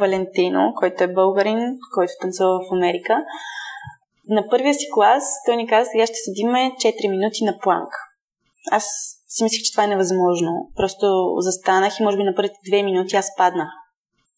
Валентино, 0.00 0.72
който 0.76 1.04
е 1.04 1.12
българин, 1.12 1.58
който 1.94 2.12
танцува 2.20 2.58
в 2.58 2.72
Америка. 2.72 3.16
На 4.28 4.48
първия 4.50 4.74
си 4.74 4.86
клас 4.94 5.24
той 5.46 5.56
ни 5.56 5.68
каза, 5.68 5.90
сега 5.90 6.06
ще 6.06 6.14
седиме 6.14 6.58
4 6.58 7.10
минути 7.10 7.44
на 7.44 7.58
планк. 7.58 7.88
Аз 8.70 8.84
си 9.28 9.44
мислих, 9.44 9.62
че 9.62 9.72
това 9.72 9.84
е 9.84 9.86
невъзможно. 9.86 10.50
Просто 10.76 11.06
застанах 11.38 12.00
и 12.00 12.02
може 12.02 12.16
би 12.16 12.24
на 12.24 12.34
първите 12.34 12.54
2 12.72 12.84
минути 12.84 13.16
аз 13.16 13.36
паднах. 13.36 13.68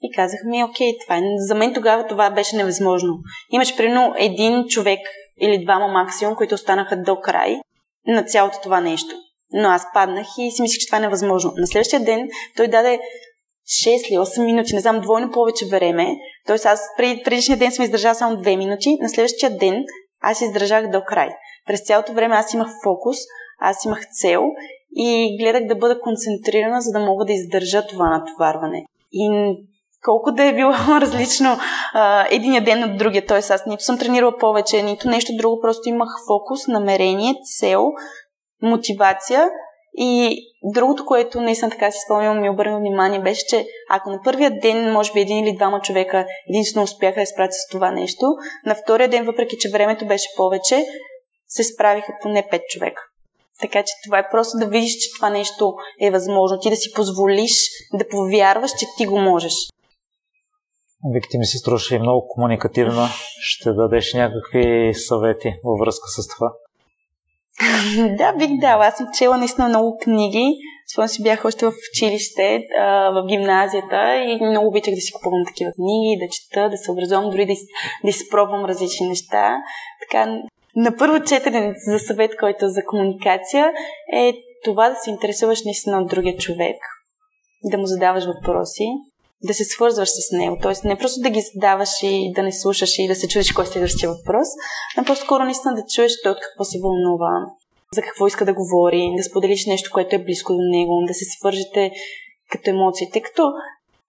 И 0.02 0.12
казах 0.16 0.40
ми, 0.46 0.64
окей, 0.64 0.98
това 1.04 1.16
е. 1.16 1.20
За 1.36 1.54
мен 1.54 1.74
тогава 1.74 2.06
това 2.06 2.30
беше 2.30 2.56
невъзможно. 2.56 3.18
Имаше 3.50 3.76
примерно 3.76 4.14
един 4.18 4.64
човек 4.64 5.00
или 5.40 5.64
двама 5.64 5.88
максимум, 5.88 6.36
които 6.36 6.54
останаха 6.54 6.96
до 6.96 7.20
край 7.20 7.60
на 8.06 8.24
цялото 8.24 8.58
това 8.62 8.80
нещо. 8.80 9.14
Но 9.52 9.68
аз 9.68 9.82
паднах 9.94 10.26
и 10.38 10.50
си 10.50 10.62
мислих, 10.62 10.80
че 10.80 10.86
това 10.86 10.98
е 10.98 11.00
невъзможно. 11.00 11.52
На 11.56 11.66
следващия 11.66 12.04
ден 12.04 12.28
той 12.56 12.68
даде 12.68 12.98
6 13.86 14.08
или 14.08 14.16
8 14.16 14.44
минути, 14.44 14.74
не 14.74 14.80
знам, 14.80 15.00
двойно 15.00 15.30
повече 15.30 15.66
време. 15.66 16.16
Тоест 16.46 16.66
аз 16.66 16.80
преди, 16.96 17.22
предишния 17.22 17.58
ден 17.58 17.72
съм 17.72 17.84
издържала 17.84 18.14
само 18.14 18.36
2 18.36 18.56
минути, 18.56 18.98
на 19.00 19.08
следващия 19.08 19.58
ден 19.58 19.84
аз 20.20 20.40
издържах 20.40 20.90
до 20.90 21.02
край. 21.04 21.28
През 21.66 21.86
цялото 21.86 22.12
време 22.12 22.34
аз 22.34 22.54
имах 22.54 22.68
фокус, 22.84 23.16
аз 23.60 23.84
имах 23.84 24.00
цел 24.20 24.42
и 24.96 25.36
гледах 25.40 25.66
да 25.66 25.74
бъда 25.74 26.00
концентрирана, 26.00 26.80
за 26.80 26.92
да 26.92 27.00
мога 27.00 27.24
да 27.24 27.32
издържа 27.32 27.86
това 27.86 28.10
натоварване. 28.10 28.84
И 29.12 29.54
колко 30.04 30.32
да 30.32 30.44
е 30.44 30.54
било 30.54 30.70
различно 31.00 31.58
а, 31.94 32.26
единия 32.30 32.64
ден 32.64 32.84
от 32.84 32.98
другия. 32.98 33.26
Т.е. 33.26 33.38
аз 33.38 33.66
нито 33.66 33.84
съм 33.84 33.98
тренирала 33.98 34.38
повече, 34.38 34.82
нито 34.82 35.08
нещо 35.08 35.32
друго, 35.36 35.60
просто 35.60 35.88
имах 35.88 36.08
фокус, 36.26 36.68
намерение, 36.68 37.34
цел, 37.58 37.84
мотивация 38.64 39.48
и 39.96 40.38
другото, 40.74 41.04
което 41.06 41.40
наистина 41.40 41.70
така 41.70 41.90
си 41.90 41.98
спомням 42.06 42.40
ми 42.40 42.50
обърна 42.50 42.78
внимание, 42.78 43.20
беше, 43.20 43.46
че 43.46 43.66
ако 43.90 44.10
на 44.10 44.20
първия 44.24 44.60
ден, 44.60 44.92
може 44.92 45.12
би 45.12 45.20
един 45.20 45.38
или 45.38 45.56
двама 45.56 45.80
човека 45.80 46.26
единствено 46.48 46.84
успяха 46.84 47.20
да 47.20 47.26
справят 47.26 47.52
с 47.52 47.68
това 47.70 47.90
нещо, 47.90 48.26
на 48.66 48.74
втория 48.74 49.08
ден, 49.08 49.24
въпреки 49.24 49.56
че 49.58 49.70
времето 49.70 50.06
беше 50.06 50.28
повече, 50.36 50.84
се 51.48 51.64
справиха 51.64 52.12
поне 52.22 52.48
пет 52.50 52.62
човека. 52.68 53.02
Така 53.60 53.82
че 53.82 53.92
това 54.04 54.18
е 54.18 54.30
просто 54.30 54.58
да 54.58 54.66
видиш, 54.66 54.92
че 54.92 55.14
това 55.16 55.30
нещо 55.30 55.74
е 56.00 56.10
възможно. 56.10 56.58
Ти 56.58 56.70
да 56.70 56.76
си 56.76 56.92
позволиш 56.92 57.52
да 57.92 58.08
повярваш, 58.08 58.70
че 58.70 58.86
ти 58.98 59.06
го 59.06 59.18
можеш. 59.18 59.52
Вики, 61.14 61.28
ти 61.30 61.38
ми 61.38 61.44
се 61.44 61.58
струваше 61.58 61.94
и 61.94 61.98
много 61.98 62.28
комуникативна. 62.28 63.08
Ще 63.40 63.72
дадеш 63.72 64.14
някакви 64.14 64.94
съвети 64.94 65.54
във 65.64 65.78
връзка 65.78 66.08
с 66.08 66.28
това? 66.28 66.52
да, 68.18 68.32
бих 68.32 68.60
дала. 68.60 68.86
Аз 68.86 68.96
съм 68.96 69.06
чела 69.18 69.38
наистина 69.38 69.68
много 69.68 69.98
книги. 70.02 70.56
Спомням 70.92 71.08
си 71.08 71.22
бях 71.22 71.44
още 71.44 71.66
в 71.66 71.72
училище, 71.92 72.66
в 73.12 73.24
гимназията 73.28 74.16
и 74.16 74.44
много 74.44 74.68
обичах 74.68 74.94
да 74.94 75.00
си 75.00 75.12
купувам 75.12 75.44
такива 75.46 75.70
книги, 75.72 76.18
да 76.20 76.28
чета, 76.28 76.70
да 76.70 76.76
се 76.76 76.90
образувам, 76.90 77.30
дори 77.30 77.46
да, 77.46 77.52
да 78.04 78.10
изпробвам 78.10 78.64
различни 78.64 79.08
неща. 79.08 79.56
Така, 80.02 80.38
на 80.76 80.96
първо 80.96 81.24
четене 81.24 81.74
за 81.86 81.98
съвет, 81.98 82.30
който 82.40 82.64
е 82.64 82.68
за 82.68 82.84
комуникация, 82.84 83.72
е 84.12 84.34
това 84.64 84.88
да 84.90 84.96
се 84.96 85.10
интересуваш 85.10 85.64
наистина 85.64 85.98
от 86.02 86.08
другия 86.08 86.36
човек, 86.36 86.76
да 87.64 87.78
му 87.78 87.86
задаваш 87.86 88.24
въпроси, 88.24 88.86
да 89.42 89.54
се 89.54 89.64
свързваш 89.64 90.08
с 90.08 90.32
него. 90.32 90.58
Тоест 90.62 90.84
не 90.84 90.98
просто 90.98 91.20
да 91.20 91.30
ги 91.30 91.40
задаваш 91.40 91.90
и 92.02 92.32
да 92.34 92.42
не 92.42 92.52
слушаш 92.52 92.98
и 92.98 93.08
да 93.08 93.14
се 93.14 93.28
чудиш 93.28 93.52
кой 93.52 93.64
е 93.64 93.66
следващия 93.66 94.10
въпрос, 94.10 94.48
а 94.96 95.04
по-скоро 95.04 95.44
наистина 95.44 95.74
да 95.74 95.84
чуеш 95.94 96.12
той 96.22 96.32
от 96.32 96.38
какво 96.40 96.64
се 96.64 96.78
вълнува, 96.82 97.46
за 97.94 98.02
какво 98.02 98.26
иска 98.26 98.44
да 98.44 98.54
говори, 98.54 99.14
да 99.16 99.24
споделиш 99.24 99.66
нещо, 99.66 99.90
което 99.92 100.16
е 100.16 100.24
близко 100.24 100.52
до 100.52 100.62
него, 100.62 101.04
да 101.06 101.14
се 101.14 101.24
свържете 101.24 101.90
като 102.50 102.70
емоциите, 102.70 103.20
като 103.20 103.52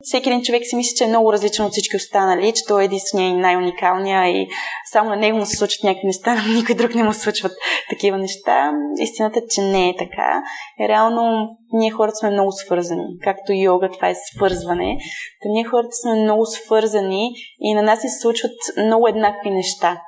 всеки 0.01 0.29
един 0.29 0.41
човек 0.41 0.61
си 0.65 0.75
мисли, 0.75 0.95
че 0.97 1.03
е 1.03 1.07
много 1.07 1.33
различен 1.33 1.65
от 1.65 1.71
всички 1.71 1.95
останали, 1.95 2.53
че 2.53 2.65
той 2.67 2.81
е 2.81 2.85
единствения 2.85 3.29
и 3.29 3.33
най-уникалния 3.33 4.29
и 4.29 4.47
само 4.91 5.09
на 5.09 5.15
него 5.15 5.37
му 5.37 5.45
се 5.45 5.57
случват 5.57 5.83
някакви 5.83 6.07
неща, 6.07 6.35
но 6.35 6.53
никой 6.53 6.75
друг 6.75 6.95
не 6.95 7.03
му 7.03 7.13
случват 7.13 7.51
такива 7.89 8.17
неща. 8.17 8.71
Истината 8.99 9.39
е, 9.39 9.47
че 9.49 9.61
не 9.61 9.89
е 9.89 9.95
така. 9.95 10.43
Реално 10.89 11.49
ние 11.73 11.91
хората 11.91 12.15
сме 12.15 12.29
много 12.29 12.51
свързани. 12.51 13.03
Както 13.23 13.53
йога, 13.53 13.89
това 13.89 14.09
е 14.09 14.15
свързване. 14.15 14.97
Та 15.41 15.49
ние 15.49 15.63
хората 15.63 15.91
сме 15.91 16.23
много 16.23 16.45
свързани 16.45 17.29
и 17.59 17.73
на 17.73 17.81
нас 17.81 18.01
се 18.01 18.07
случват 18.21 18.51
много 18.77 19.07
еднакви 19.07 19.49
неща. 19.49 20.01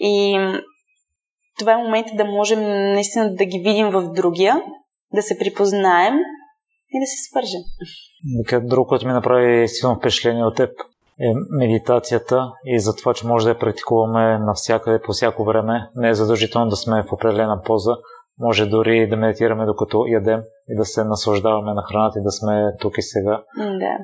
И 0.00 0.38
това 1.58 1.72
е 1.72 1.76
момента 1.76 2.12
да 2.14 2.24
можем 2.24 2.60
наистина 2.92 3.34
да 3.34 3.44
ги 3.44 3.58
видим 3.58 3.90
в 3.90 4.12
другия, 4.12 4.62
да 5.12 5.22
се 5.22 5.38
припознаем 5.38 6.14
и 6.94 7.00
да 7.00 7.06
се 7.06 7.16
свържем. 7.28 7.62
Друго, 8.68 8.86
което 8.88 9.06
ми 9.06 9.12
направи 9.12 9.68
силно 9.68 9.96
впечатление 9.96 10.44
от 10.44 10.56
теб 10.56 10.70
е 11.20 11.32
медитацията 11.50 12.52
и 12.64 12.80
за 12.80 12.96
това, 12.96 13.14
че 13.14 13.26
може 13.26 13.44
да 13.44 13.50
я 13.50 13.58
практикуваме 13.58 14.38
навсякъде, 14.38 15.00
по 15.02 15.12
всяко 15.12 15.44
време. 15.44 15.88
Не 15.94 16.08
е 16.08 16.14
задължително 16.14 16.68
да 16.68 16.76
сме 16.76 17.02
в 17.02 17.12
определена 17.12 17.62
поза. 17.64 17.92
Може 18.38 18.66
дори 18.66 19.08
да 19.08 19.16
медитираме 19.16 19.66
докато 19.66 20.06
ядем 20.06 20.40
и 20.68 20.76
да 20.76 20.84
се 20.84 21.04
наслаждаваме 21.04 21.74
на 21.74 21.82
храната 21.82 22.18
и 22.18 22.22
да 22.22 22.30
сме 22.30 22.72
тук 22.80 22.98
и 22.98 23.02
сега. 23.02 23.42
Да. 23.56 23.98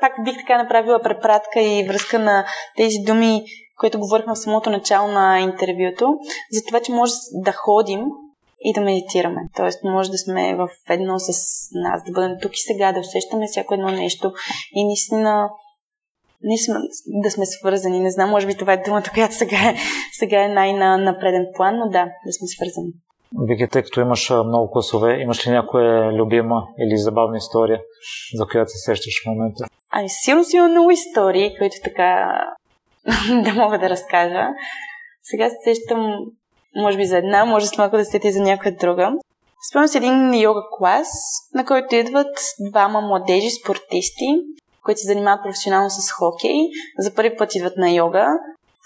Пак 0.00 0.12
бих 0.24 0.36
така 0.36 0.62
направила 0.62 1.00
препратка 1.02 1.60
и 1.62 1.84
връзка 1.88 2.18
на 2.18 2.44
тези 2.76 2.96
думи, 3.06 3.44
които 3.78 3.98
говорихме 3.98 4.32
в 4.32 4.38
самото 4.38 4.70
начало 4.70 5.08
на 5.08 5.40
интервюто, 5.40 6.06
за 6.52 6.60
това, 6.68 6.80
че 6.80 6.92
може 6.92 7.12
да 7.44 7.52
ходим 7.52 8.00
и 8.68 8.72
да 8.72 8.80
медитираме. 8.80 9.40
Тоест, 9.56 9.84
може 9.84 10.10
да 10.10 10.18
сме 10.18 10.56
в 10.56 10.68
едно 10.90 11.18
с 11.18 11.28
нас, 11.74 12.02
да 12.06 12.12
бъдем 12.12 12.36
тук 12.42 12.52
и 12.56 12.60
сега, 12.60 12.92
да 12.92 13.00
усещаме 13.00 13.46
всяко 13.46 13.74
едно 13.74 13.90
нещо 13.90 14.32
и 14.74 14.84
наистина 14.84 15.48
не 16.42 16.58
сме, 16.58 16.74
да 17.06 17.30
сме 17.30 17.46
свързани. 17.46 18.00
Не 18.00 18.10
знам, 18.10 18.30
може 18.30 18.46
би 18.46 18.54
това 18.54 18.72
е 18.72 18.82
думата, 18.86 19.10
която 19.14 19.34
сега 19.34 19.56
е, 19.56 19.76
сега 20.12 20.44
е 20.44 20.48
най-на 20.48 21.16
преден 21.20 21.46
план, 21.56 21.78
но 21.78 21.88
да, 21.88 22.04
да 22.26 22.32
сме 22.32 22.46
свързани. 22.46 22.92
Вики, 23.48 23.68
тъй 23.68 23.82
като 23.82 24.00
имаш 24.00 24.30
много 24.30 24.70
класове, 24.70 25.20
имаш 25.20 25.46
ли 25.46 25.50
някоя 25.50 26.12
любима 26.12 26.62
или 26.78 26.96
забавна 26.96 27.36
история, 27.36 27.80
за 28.34 28.46
която 28.46 28.70
се 28.70 28.78
сещаш 28.78 29.22
в 29.22 29.26
момента? 29.26 29.64
Ами, 29.90 30.08
сигурно 30.08 30.44
си 30.44 30.56
има 30.56 30.68
много 30.68 30.90
истории, 30.90 31.56
които 31.58 31.76
така 31.84 32.40
да 33.44 33.54
мога 33.54 33.78
да 33.78 33.90
разкажа. 33.90 34.48
Сега 35.22 35.48
се 35.48 35.56
сещам 35.64 36.16
може 36.76 36.96
би 36.96 37.06
за 37.06 37.16
една, 37.16 37.44
може 37.44 37.66
с 37.66 37.78
малко 37.78 37.96
да 37.96 38.04
сети 38.04 38.32
за 38.32 38.40
някоя 38.40 38.76
друга. 38.76 39.12
Спомням 39.70 39.88
си 39.88 39.96
един 39.96 40.34
йога 40.34 40.60
клас, 40.78 41.08
на 41.54 41.64
който 41.64 41.94
идват 41.94 42.38
двама 42.70 43.00
младежи 43.00 43.50
спортисти, 43.50 44.26
които 44.84 45.00
се 45.00 45.06
занимават 45.06 45.42
професионално 45.42 45.90
с 45.90 46.10
хокей. 46.10 46.56
За 46.98 47.14
първи 47.14 47.36
път 47.36 47.54
идват 47.54 47.76
на 47.76 47.90
йога. 47.90 48.26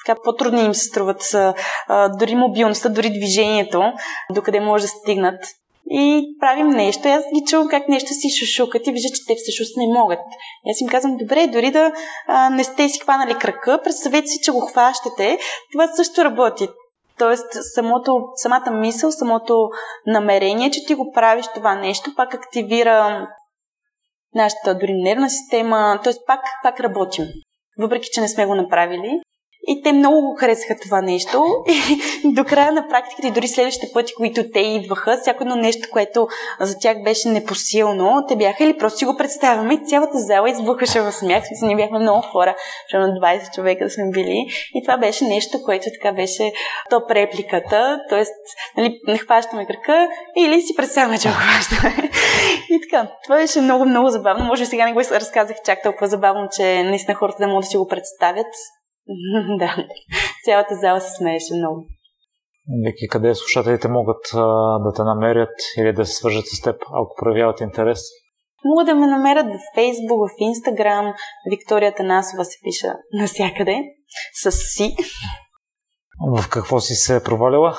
Така 0.07 0.21
по-трудни 0.25 0.65
им 0.65 0.75
се 0.75 0.85
струват 0.85 1.35
а, 1.35 2.09
дори 2.09 2.35
мобилността, 2.35 2.89
дори 2.89 3.11
движението, 3.11 3.83
докъде 4.31 4.61
може 4.61 4.83
да 4.83 4.89
стигнат. 4.89 5.45
И 5.91 6.37
правим 6.41 6.69
нещо. 6.69 7.09
аз 7.09 7.25
ги 7.35 7.45
чувам 7.47 7.69
как 7.69 7.89
нещо 7.89 8.15
си 8.15 8.29
шушукат 8.41 8.87
и 8.87 8.93
вижда, 8.93 9.09
че 9.09 9.27
те 9.27 9.35
всъщност 9.37 9.77
не 9.77 9.99
могат. 9.99 10.19
И 10.67 10.71
аз 10.71 10.81
им 10.81 10.89
казвам, 10.89 11.17
добре, 11.17 11.47
дори 11.47 11.71
да 11.71 11.93
а, 12.29 12.51
не 12.51 12.65
сте 12.65 12.89
си 12.89 13.01
хванали 13.01 13.35
крака, 13.35 13.81
представете 13.85 14.27
си, 14.27 14.39
че 14.43 14.51
го 14.51 14.61
хващате. 14.61 15.39
Това 15.73 15.89
също 15.97 16.25
работи. 16.25 16.69
Тоест, 17.21 17.47
самото, 17.75 18.23
самата 18.35 18.71
мисъл, 18.71 19.11
самото 19.11 19.69
намерение, 20.07 20.71
че 20.71 20.87
ти 20.87 20.95
го 20.95 21.13
правиш 21.13 21.47
това 21.55 21.75
нещо, 21.75 22.15
пак 22.17 22.35
активира 22.35 23.29
нашата 24.35 24.75
дори 24.75 24.93
нервна 24.93 25.31
система, 25.31 26.01
т.е. 26.05 26.13
пак, 26.27 26.41
пак 26.63 26.81
работим. 26.81 27.25
Въпреки, 27.79 28.09
че 28.13 28.21
не 28.21 28.29
сме 28.29 28.47
го 28.47 28.55
направили. 28.55 29.21
И 29.67 29.83
те 29.83 29.93
много 29.93 30.21
го 30.21 30.37
харесаха 30.41 30.77
това 30.83 31.01
нещо. 31.01 31.45
И 32.25 32.33
до 32.33 32.45
края 32.45 32.73
на 32.73 32.89
практиката 32.89 33.29
и 33.29 33.31
дори 33.31 33.49
следващите 33.49 33.93
пъти, 33.93 34.15
които 34.15 34.51
те 34.53 34.61
идваха, 34.61 35.19
всяко 35.21 35.43
едно 35.43 35.57
нещо, 35.57 35.89
което 35.93 36.29
за 36.61 36.79
тях 36.79 37.03
беше 37.03 37.29
непосилно, 37.29 38.25
те 38.29 38.37
бяха 38.37 38.65
или 38.65 38.79
просто 38.79 38.99
си 38.99 39.05
го 39.05 39.17
представяме 39.17 39.75
и 39.75 39.87
цялата 39.87 40.19
зала 40.19 40.51
избухаше 40.51 41.01
в 41.01 41.13
смях. 41.13 41.47
Смисъл, 41.47 41.67
ние 41.67 41.77
бяхме 41.77 41.99
много 41.99 42.23
хора, 42.23 42.57
на 42.95 43.09
20 43.09 43.55
човека 43.55 43.91
сме 43.91 44.11
били. 44.11 44.47
И 44.75 44.83
това 44.83 44.97
беше 44.97 45.25
нещо, 45.25 45.63
което 45.65 45.85
така 46.01 46.15
беше 46.15 46.53
топ 46.91 47.11
репликата. 47.11 48.01
Тоест, 48.09 48.33
нали, 48.77 49.01
не 49.07 49.19
хващаме 49.19 49.67
крака 49.67 50.09
или 50.37 50.63
си 50.63 50.77
представяме, 50.77 51.19
че 51.19 51.29
го 51.29 51.35
хващаме. 51.35 52.11
И 52.71 52.81
така, 52.81 53.09
това 53.25 53.37
беше 53.37 53.61
много, 53.61 53.85
много 53.85 54.09
забавно. 54.09 54.45
Може 54.45 54.63
би 54.63 54.67
сега 54.67 54.85
не 54.85 54.93
го 54.93 55.01
разказах 55.01 55.57
чак 55.65 55.83
толкова 55.83 56.07
забавно, 56.07 56.49
че 56.57 56.83
наистина 56.83 57.15
хората 57.15 57.39
да 57.39 57.49
могат 57.49 57.65
да 57.65 57.67
си 57.67 57.77
го 57.77 57.89
представят. 57.89 58.47
да, 59.59 59.77
цялата 60.45 60.75
зала 60.75 61.01
се 61.01 61.17
смееше 61.17 61.55
много. 61.55 61.87
Вики, 62.85 63.09
къде 63.09 63.35
слушателите 63.35 63.89
могат 63.89 64.35
а, 64.35 64.39
да 64.79 64.93
те 64.97 65.03
намерят 65.03 65.55
или 65.79 65.93
да 65.93 66.07
се 66.07 66.15
свържат 66.15 66.47
с 66.47 66.63
теб, 66.63 66.77
ако 66.83 67.15
проявяват 67.19 67.61
интерес? 67.61 68.01
Могат 68.65 68.87
да 68.87 68.95
ме 68.95 69.07
намерят 69.07 69.47
в 69.47 69.79
Facebook, 69.79 70.29
в 70.29 70.39
Instagram. 70.41 71.15
Виктория 71.51 71.95
Танасова 71.95 72.45
се 72.45 72.59
пиша 72.65 72.95
насякъде. 73.13 73.83
С 74.33 74.53
си. 74.53 74.97
В 76.37 76.49
какво 76.49 76.81
си 76.81 76.95
се 76.95 77.25
провалила? 77.25 77.79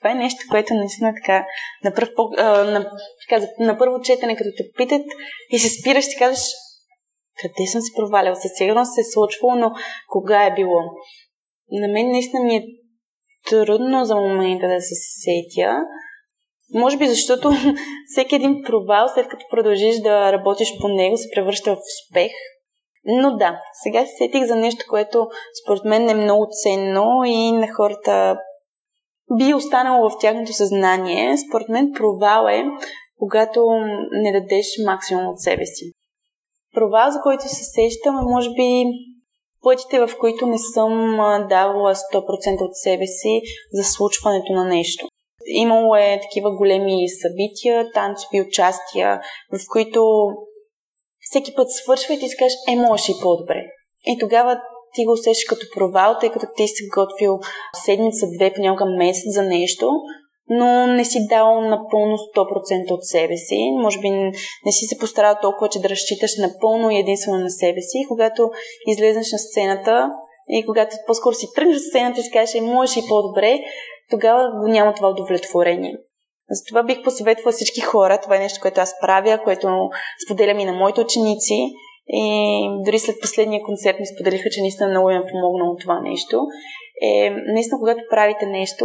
Това 0.00 0.10
е 0.10 0.14
нещо, 0.14 0.44
което 0.50 0.74
наистина 0.74 1.12
така 1.22 1.46
на, 1.84 1.94
пръв, 1.94 2.08
на, 2.66 2.90
така, 3.28 3.46
на 3.58 3.78
първо 3.78 4.00
четене, 4.00 4.36
като 4.36 4.50
те 4.56 4.64
питат 4.76 5.06
и 5.50 5.58
се 5.58 5.80
спираш, 5.80 6.04
си 6.04 6.16
казваш 6.18 6.40
къде 7.40 7.66
съм 7.66 7.80
се 7.80 7.92
провалял. 7.96 8.34
Със 8.34 8.50
сигурност 8.54 8.94
се 8.94 9.00
е 9.00 9.12
случвало, 9.12 9.54
но 9.54 9.72
кога 10.08 10.46
е 10.46 10.54
било? 10.54 10.80
На 11.70 11.88
мен 11.88 12.10
наистина 12.10 12.44
ми 12.44 12.56
е 12.56 12.64
трудно 13.50 14.04
за 14.04 14.16
момента 14.16 14.68
да 14.68 14.80
се 14.80 14.94
сетя. 14.94 15.76
Може 16.74 16.96
би 16.96 17.06
защото 17.06 17.52
всеки 18.12 18.34
един 18.34 18.62
провал, 18.62 19.08
след 19.14 19.28
като 19.28 19.44
продължиш 19.50 19.96
да 19.96 20.32
работиш 20.32 20.68
по 20.80 20.88
него, 20.88 21.16
се 21.16 21.28
превръща 21.34 21.76
в 21.76 21.78
успех. 21.78 22.32
Но 23.04 23.36
да, 23.36 23.60
сега 23.82 24.06
се 24.06 24.12
сетих 24.18 24.44
за 24.44 24.56
нещо, 24.56 24.84
което 24.88 25.28
според 25.64 25.84
мен 25.84 26.10
е 26.10 26.14
много 26.14 26.48
ценно 26.62 27.24
и 27.26 27.52
на 27.52 27.68
хората 27.76 28.38
би 29.38 29.54
останало 29.54 30.10
в 30.10 30.18
тяхното 30.20 30.52
съзнание. 30.52 31.36
Според 31.48 31.68
мен 31.68 31.92
провал 31.92 32.48
е, 32.48 32.64
когато 33.18 33.60
не 34.12 34.32
дадеш 34.32 34.66
максимум 34.86 35.26
от 35.26 35.40
себе 35.40 35.66
си. 35.66 35.92
Провал, 36.74 37.10
за 37.10 37.20
който 37.22 37.42
се 37.42 37.64
сещам, 37.64 38.18
е 38.18 38.32
може 38.34 38.50
би 38.50 38.84
пътите, 39.62 40.06
в 40.06 40.10
които 40.20 40.46
не 40.46 40.58
съм 40.74 41.16
давала 41.48 41.94
100% 41.94 42.60
от 42.60 42.74
себе 42.74 43.06
си 43.06 43.40
за 43.72 43.84
случването 43.84 44.52
на 44.52 44.64
нещо. 44.64 45.06
Имало 45.46 45.96
е 45.96 46.20
такива 46.22 46.56
големи 46.56 47.08
събития, 47.08 47.92
танцови 47.92 48.40
участия, 48.40 49.20
в 49.52 49.58
които 49.72 50.26
всеки 51.20 51.54
път 51.54 51.72
свършва 51.72 52.14
и 52.14 52.18
ти 52.18 52.28
си 52.28 52.36
кажеш, 52.36 52.58
е, 52.68 52.76
може 52.76 53.12
и 53.12 53.20
по-добре. 53.22 53.62
И 54.06 54.18
тогава 54.18 54.60
ти 54.94 55.04
го 55.04 55.12
усещаш 55.12 55.44
като 55.48 55.66
провал, 55.74 56.16
тъй 56.20 56.30
като 56.30 56.46
ти 56.56 56.68
си 56.68 56.88
готвил 56.94 57.38
седмица, 57.84 58.26
две, 58.36 58.52
понякога 58.52 58.84
месец 58.98 59.34
за 59.34 59.42
нещо, 59.42 59.90
но 60.48 60.86
не 60.86 61.04
си 61.04 61.26
дал 61.28 61.60
напълно 61.60 62.16
100% 62.36 62.90
от 62.90 63.04
себе 63.04 63.36
си. 63.36 63.58
Може 63.82 63.98
би 63.98 64.10
не 64.10 64.72
си 64.72 64.86
се 64.86 64.98
постарал 64.98 65.34
толкова, 65.42 65.68
че 65.68 65.80
да 65.80 65.88
разчиташ 65.88 66.30
напълно 66.38 66.90
и 66.90 66.98
единствено 66.98 67.38
на 67.38 67.50
себе 67.50 67.80
си. 67.80 67.98
Когато 68.08 68.50
излезеш 68.86 69.32
на 69.32 69.38
сцената 69.38 70.10
и 70.48 70.66
когато 70.66 70.96
по-скоро 71.06 71.34
си 71.34 71.46
тръгнеш 71.54 71.76
на 71.76 71.80
сцената 71.80 72.20
и 72.20 72.22
си 72.22 72.30
кажеш, 72.30 72.60
можеш 72.60 72.96
и 72.96 73.08
по-добре, 73.08 73.58
тогава 74.10 74.42
го 74.60 74.68
няма 74.68 74.94
това 74.94 75.08
удовлетворение. 75.08 75.96
Затова 76.50 76.82
бих 76.82 77.02
посъветвала 77.02 77.52
всички 77.52 77.80
хора, 77.80 78.20
това 78.22 78.36
е 78.36 78.38
нещо, 78.38 78.58
което 78.62 78.80
аз 78.80 78.94
правя, 79.00 79.40
което 79.44 79.68
споделям 80.26 80.58
и 80.58 80.64
на 80.64 80.72
моите 80.72 81.00
ученици. 81.00 81.72
И 82.12 82.24
дори 82.84 82.98
след 82.98 83.16
последния 83.20 83.62
концерт 83.62 84.00
ми 84.00 84.06
споделиха, 84.06 84.48
че 84.50 84.60
наистина 84.60 84.88
много 84.88 85.10
им 85.10 85.22
е 85.22 85.30
помогнало 85.32 85.76
това 85.76 86.00
нещо. 86.00 86.36
Е, 87.02 87.30
наистина, 87.30 87.78
когато 87.78 88.00
правите 88.10 88.46
нещо, 88.46 88.84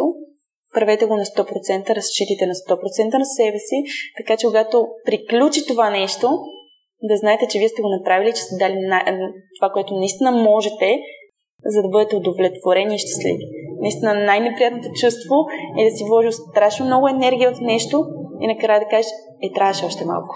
правете 0.74 1.06
го 1.06 1.16
на 1.16 1.26
100%, 1.26 1.96
разчитайте 1.96 2.46
на 2.46 2.54
100% 2.54 3.18
на 3.18 3.26
себе 3.26 3.60
си, 3.60 3.78
така 4.18 4.38
че 4.38 4.48
когато 4.48 4.88
приключи 5.06 5.62
това 5.68 5.90
нещо, 5.90 6.28
да 7.02 7.18
знаете, 7.18 7.48
че 7.50 7.60
вие 7.60 7.70
сте 7.70 7.82
го 7.82 7.90
направили, 7.90 8.34
че 8.34 8.42
сте 8.42 8.56
дали 8.60 8.78
това, 9.60 9.70
което 9.74 9.94
наистина 9.94 10.32
можете, 10.32 11.00
за 11.66 11.82
да 11.82 11.88
бъдете 11.88 12.16
удовлетворени 12.16 12.96
и 12.96 13.00
щастливи. 13.00 13.46
Наистина 13.82 14.14
най-неприятното 14.14 14.90
чувство 15.02 15.36
е 15.80 15.90
да 15.90 15.92
си 15.96 16.04
вложил 16.04 16.32
страшно 16.32 16.86
много 16.86 17.08
енергия 17.08 17.54
в 17.54 17.62
нещо 17.62 18.06
и 18.42 18.48
накрая 18.48 18.80
да 18.80 18.86
кажеш, 18.86 19.12
е, 19.44 19.54
трябваше 19.54 19.86
още 19.86 20.06
малко. 20.06 20.36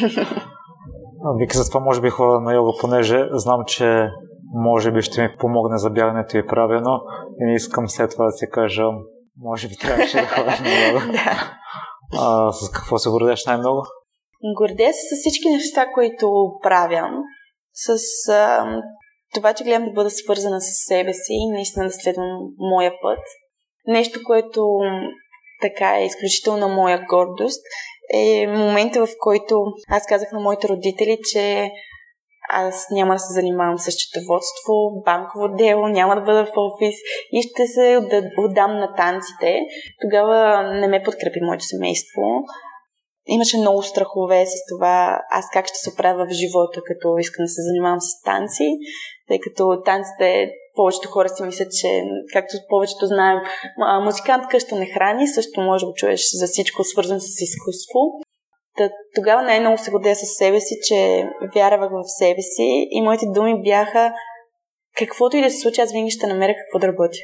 Вика, 1.38 1.58
за 1.58 1.70
това 1.70 1.80
може 1.80 2.00
би 2.00 2.10
хора 2.10 2.40
на 2.40 2.54
йога, 2.54 2.72
понеже 2.80 3.24
знам, 3.32 3.64
че 3.66 4.08
може 4.54 4.92
би 4.92 5.02
ще 5.02 5.22
ми 5.22 5.36
помогне 5.38 5.78
за 5.78 5.90
бягането 5.90 6.36
и 6.36 6.46
правилно 6.46 7.00
и 7.40 7.44
не 7.44 7.54
искам 7.54 7.88
след 7.88 8.10
това 8.10 8.24
да 8.24 8.32
си 8.32 8.46
кажа, 8.50 8.82
може 9.38 9.68
би 9.68 9.76
трябваше 9.76 10.20
да 10.20 10.26
ходя 10.26 10.50
на 10.62 10.86
йога. 10.86 11.00
да. 11.12 11.58
А, 12.18 12.52
с 12.52 12.70
какво 12.70 12.98
се 12.98 13.10
гордееш 13.10 13.46
най-много? 13.46 13.82
Гордея 14.58 14.92
се 14.92 15.16
с 15.16 15.18
всички 15.18 15.50
неща, 15.50 15.86
които 15.94 16.52
правям. 16.62 17.10
С 17.72 17.98
а, 18.28 18.66
това, 19.34 19.52
че 19.54 19.64
гледам 19.64 19.84
да 19.84 19.92
бъда 19.92 20.10
свързана 20.10 20.60
с 20.60 20.86
себе 20.88 21.12
си 21.12 21.32
и 21.32 21.52
наистина 21.52 21.84
да 21.84 21.92
следвам 21.92 22.38
моя 22.58 22.92
път. 23.02 23.18
Нещо, 23.86 24.20
което 24.26 24.78
така 25.60 25.98
е 25.98 26.04
изключително 26.04 26.68
моя 26.68 27.06
гордост, 27.08 27.62
е 28.14 28.46
момента, 28.46 29.06
в 29.06 29.08
който 29.18 29.64
аз 29.88 30.06
казах 30.06 30.32
на 30.32 30.40
моите 30.40 30.68
родители, 30.68 31.18
че 31.32 31.70
аз 32.52 32.86
няма 32.90 33.14
да 33.14 33.18
се 33.18 33.32
занимавам 33.32 33.78
с 33.78 33.90
счетоводство, 33.90 35.02
банково 35.04 35.48
дело, 35.48 35.88
няма 35.88 36.14
да 36.14 36.20
бъда 36.20 36.46
в 36.46 36.52
офис 36.56 36.94
и 37.32 37.42
ще 37.42 37.66
се 37.66 38.00
отдам 38.38 38.76
на 38.76 38.94
танците. 38.94 39.60
Тогава 40.00 40.62
не 40.62 40.88
ме 40.88 41.02
подкрепи 41.02 41.40
моето 41.42 41.64
семейство. 41.64 42.22
Имаше 43.26 43.58
много 43.58 43.82
страхове 43.82 44.46
с 44.46 44.54
това 44.70 45.20
аз 45.30 45.44
как 45.52 45.66
ще 45.66 45.78
се 45.78 45.90
оправя 45.90 46.26
в 46.26 46.32
живота, 46.32 46.80
като 46.84 47.18
искам 47.18 47.44
да 47.44 47.48
се 47.48 47.62
занимавам 47.62 48.00
с 48.00 48.22
танци, 48.24 48.68
тъй 49.30 49.38
като 49.40 49.82
танците 49.84 50.50
повечето 50.74 51.08
хора 51.08 51.28
си 51.28 51.42
мислят, 51.42 51.68
че, 51.80 52.02
както 52.32 52.56
повечето 52.68 53.06
знаем, 53.06 53.38
музикант 54.02 54.48
къща 54.50 54.76
не 54.76 54.86
храни, 54.86 55.28
също 55.28 55.60
може 55.60 55.86
да 55.86 55.92
чуеш 55.92 56.20
за 56.34 56.46
всичко 56.46 56.84
свързано 56.84 57.20
с 57.20 57.40
изкуство. 57.40 58.00
Тогава 59.14 59.42
най-много 59.42 59.78
се 59.78 59.90
гордея 59.90 60.16
с 60.16 60.26
себе 60.38 60.60
си, 60.60 60.74
че 60.88 61.28
вярвах 61.54 61.90
в 61.90 62.18
себе 62.18 62.42
си 62.42 62.88
и 62.90 63.02
моите 63.02 63.26
думи 63.34 63.62
бяха 63.62 64.12
каквото 64.96 65.36
и 65.36 65.42
да 65.42 65.50
се 65.50 65.58
случи, 65.58 65.80
аз 65.80 65.92
винаги 65.92 66.10
ще 66.10 66.26
намеря 66.26 66.54
какво 66.54 66.78
да 66.78 66.88
работя. 66.88 67.18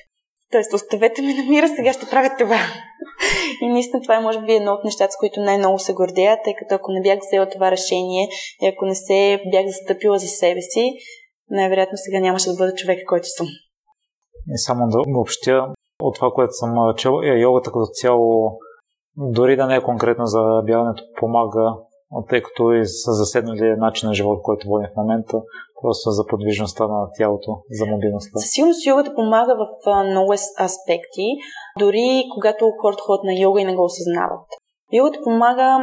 Тоест, 0.53 0.73
оставете 0.73 1.23
ме 1.23 1.35
на 1.35 1.45
мира, 1.51 1.69
сега 1.69 1.93
ще 1.93 2.11
правя 2.11 2.31
това. 2.39 2.59
И 3.63 3.69
наистина 3.69 4.03
това 4.03 4.17
е, 4.17 4.21
може 4.21 4.41
би, 4.41 4.53
едно 4.53 4.73
от 4.73 4.85
нещата, 4.85 5.13
с 5.13 5.17
които 5.17 5.41
най-много 5.41 5.79
се 5.79 5.93
гордея, 5.93 6.39
тъй 6.45 6.55
като 6.55 6.75
ако 6.75 6.93
не 6.93 7.03
бях 7.03 7.19
взела 7.19 7.49
това 7.49 7.71
решение 7.71 8.29
и 8.63 8.67
ако 8.67 8.87
не 8.87 8.95
се 8.95 9.41
бях 9.53 9.67
застъпила 9.67 10.19
за 10.19 10.27
себе 10.27 10.61
си, 10.61 10.93
най-вероятно 11.51 11.97
сега 11.97 12.21
нямаше 12.21 12.51
да 12.51 12.57
бъда 12.57 12.75
човека, 12.75 13.03
който 13.09 13.27
съм. 13.29 13.47
И 14.55 14.59
само 14.59 14.89
да 14.89 14.99
обобщя 15.01 15.67
от 16.03 16.15
това, 16.15 16.31
което 16.35 16.53
съм 16.53 16.71
чел, 16.97 17.21
е 17.25 17.39
йогата 17.39 17.71
като 17.71 17.87
цяло, 17.93 18.59
дори 19.17 19.57
да 19.57 19.67
не 19.67 19.77
е 19.77 19.83
конкретно 19.83 20.27
за 20.27 20.63
бягането, 20.67 21.03
помага, 21.21 21.75
тъй 22.29 22.43
като 22.43 22.73
и 22.73 22.87
са 22.87 23.13
заседнали 23.13 23.77
начин 23.77 24.09
на 24.09 24.15
живот, 24.15 24.43
който 24.43 24.69
водим 24.69 24.89
в 24.93 24.97
момента, 24.97 25.43
просто 25.83 26.11
за 26.11 26.27
подвижността 26.27 26.87
на 26.87 27.09
тялото, 27.19 27.51
за 27.71 27.87
мобилността. 27.87 28.39
Със 28.39 28.51
сигурност 28.51 28.87
йогата 28.87 29.15
помага 29.15 29.55
в 29.61 30.05
много 30.05 30.33
аспекти, 30.67 31.27
дори 31.79 32.25
когато 32.35 32.73
хората 32.81 33.03
ходят 33.03 33.25
на 33.25 33.35
йога 33.41 33.61
и 33.61 33.65
не 33.65 33.77
го 33.77 33.85
осъзнават. 33.85 34.47
Йогата 34.93 35.19
помага 35.25 35.79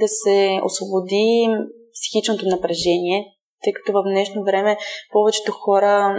да 0.00 0.08
се 0.08 0.60
освободи 0.64 1.48
психичното 1.94 2.44
напрежение, 2.46 3.35
тъй 3.66 3.72
като 3.72 3.92
в 3.92 4.02
днешно 4.02 4.44
време 4.44 4.76
повечето 5.12 5.52
хора 5.52 6.14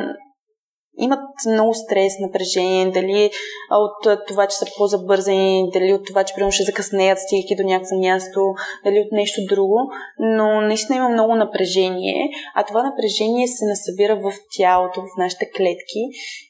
имат 0.98 1.20
много 1.48 1.74
стрес, 1.74 2.14
напрежение, 2.20 2.92
дали 2.92 3.30
от 3.72 4.28
това, 4.28 4.48
че 4.48 4.58
са 4.58 4.66
по-забързани, 4.78 5.70
дали 5.74 5.94
от 5.94 6.06
това, 6.08 6.24
че 6.24 6.34
примерно 6.34 6.52
ще 6.52 6.64
закъснеят, 6.64 7.20
стигайки 7.20 7.56
до 7.56 7.64
някакво 7.64 7.96
място, 7.96 8.42
дали 8.86 9.00
от 9.00 9.12
нещо 9.12 9.42
друго, 9.50 9.78
но 10.20 10.62
наистина 10.62 10.98
има 10.98 11.10
много 11.10 11.36
напрежение, 11.36 12.30
а 12.56 12.64
това 12.64 12.84
напрежение 12.84 13.48
се 13.48 13.66
насъбира 13.66 14.16
в 14.16 14.34
тялото, 14.58 15.02
в 15.02 15.18
нашите 15.18 15.50
клетки 15.58 16.02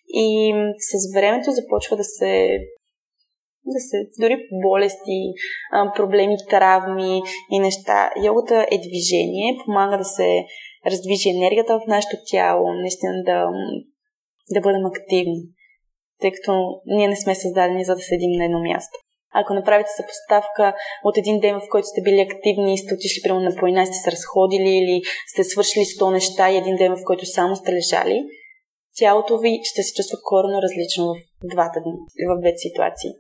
и 0.08 0.54
с 0.80 1.14
времето 1.16 1.52
започва 1.52 1.98
да 1.98 2.04
се 2.04 2.58
да 3.70 3.80
се, 3.80 3.98
дори 4.20 4.38
болести, 4.64 5.20
проблеми, 5.96 6.38
травми 6.50 7.22
и 7.52 7.60
неща. 7.60 8.10
Йогата 8.24 8.68
е 8.72 8.78
движение, 8.78 9.58
помага 9.66 9.98
да 9.98 10.04
се 10.04 10.46
раздвижи 10.86 11.30
енергията 11.30 11.80
в 11.80 11.88
нашето 11.88 12.16
тяло, 12.32 12.74
наистина 12.74 13.24
да, 13.26 13.46
да 14.54 14.62
бъдем 14.62 14.86
активни, 14.86 15.42
тъй 16.22 16.32
като 16.32 16.82
ние 16.86 17.08
не 17.08 17.16
сме 17.16 17.36
създадени 17.36 17.86
за 17.86 17.96
да 17.96 18.02
седим 18.02 18.32
на 18.32 18.46
едно 18.46 18.60
място. 18.60 18.98
Ако 19.34 19.54
направите 19.54 19.90
съпоставка 19.98 20.74
от 21.04 21.18
един 21.18 21.40
ден, 21.40 21.56
в 21.60 21.70
който 21.72 21.88
сте 21.88 22.02
били 22.02 22.20
активни 22.22 22.74
и 22.74 22.78
сте 22.78 22.94
отишли 22.94 23.22
примерно 23.24 23.50
на 23.50 23.56
планина, 23.56 23.86
сте 23.86 23.96
се 23.96 24.12
разходили 24.12 24.70
или 24.70 25.02
сте 25.28 25.44
свършили 25.44 25.84
100 25.84 26.12
неща 26.12 26.50
и 26.50 26.58
един 26.58 26.76
ден, 26.76 26.92
в 26.96 27.04
който 27.06 27.26
само 27.26 27.56
сте 27.56 27.74
лежали, 27.74 28.24
тялото 28.98 29.38
ви 29.38 29.60
ще 29.64 29.84
се 29.84 29.94
чувства 29.94 30.18
коренно 30.24 30.62
различно 30.62 31.06
в 31.44 31.48
двата 31.54 31.80
дни, 31.84 31.94
в 32.30 32.42
двете 32.42 32.58
ситуации. 32.58 33.12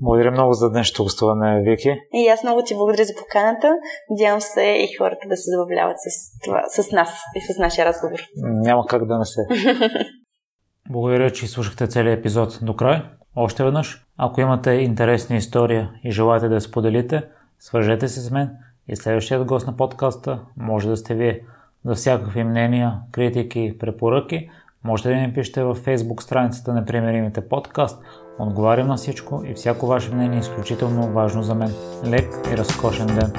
Благодаря 0.00 0.30
много 0.30 0.52
за 0.52 0.70
днешното 0.70 1.02
гостуване, 1.02 1.62
Вики. 1.62 2.00
И 2.12 2.28
аз 2.28 2.42
много 2.42 2.62
ти 2.62 2.74
благодаря 2.74 3.04
за 3.04 3.14
поканата. 3.14 3.74
Надявам 4.10 4.40
се 4.40 4.62
и 4.62 4.96
хората 4.98 5.28
да 5.28 5.36
се 5.36 5.50
забавляват 5.50 5.96
с, 5.98 6.40
това, 6.44 6.62
с 6.68 6.92
нас 6.92 7.22
и 7.36 7.52
с 7.52 7.58
нашия 7.58 7.86
разговор. 7.86 8.18
Няма 8.36 8.86
как 8.86 9.06
да 9.06 9.18
не 9.18 9.24
се. 9.24 9.40
Благодаря, 10.90 11.30
че 11.30 11.46
слушахте 11.46 11.86
целият 11.86 12.18
епизод 12.18 12.58
до 12.62 12.76
край. 12.76 13.02
Още 13.36 13.64
веднъж, 13.64 14.06
ако 14.16 14.40
имате 14.40 14.70
интересна 14.70 15.36
история 15.36 15.90
и 16.04 16.10
желаете 16.10 16.48
да 16.48 16.54
я 16.54 16.60
споделите, 16.60 17.22
свържете 17.58 18.08
се 18.08 18.20
с 18.20 18.30
мен 18.30 18.50
и 18.88 18.96
следващият 18.96 19.44
гост 19.44 19.66
на 19.66 19.76
подкаста 19.76 20.40
може 20.56 20.88
да 20.88 20.96
сте 20.96 21.14
вие. 21.14 21.40
За 21.84 21.94
всякакви 21.94 22.44
мнения, 22.44 22.94
критики, 23.12 23.76
препоръки, 23.78 24.50
можете 24.84 25.08
да 25.08 25.14
ни 25.14 25.32
пишете 25.32 25.62
във 25.62 25.84
Facebook 25.84 26.20
страницата 26.20 26.72
на 26.72 26.84
Примеримите 26.84 27.48
подкаст. 27.48 28.02
Отговарям 28.38 28.88
на 28.88 28.96
всичко 28.96 29.42
и 29.44 29.54
всяко 29.54 29.86
ваше 29.86 30.10
мнение 30.10 30.36
е 30.36 30.40
изключително 30.40 31.12
важно 31.12 31.42
за 31.42 31.54
мен. 31.54 31.74
Лек 32.06 32.48
и 32.52 32.56
разкошен 32.56 33.06
ден! 33.06 33.32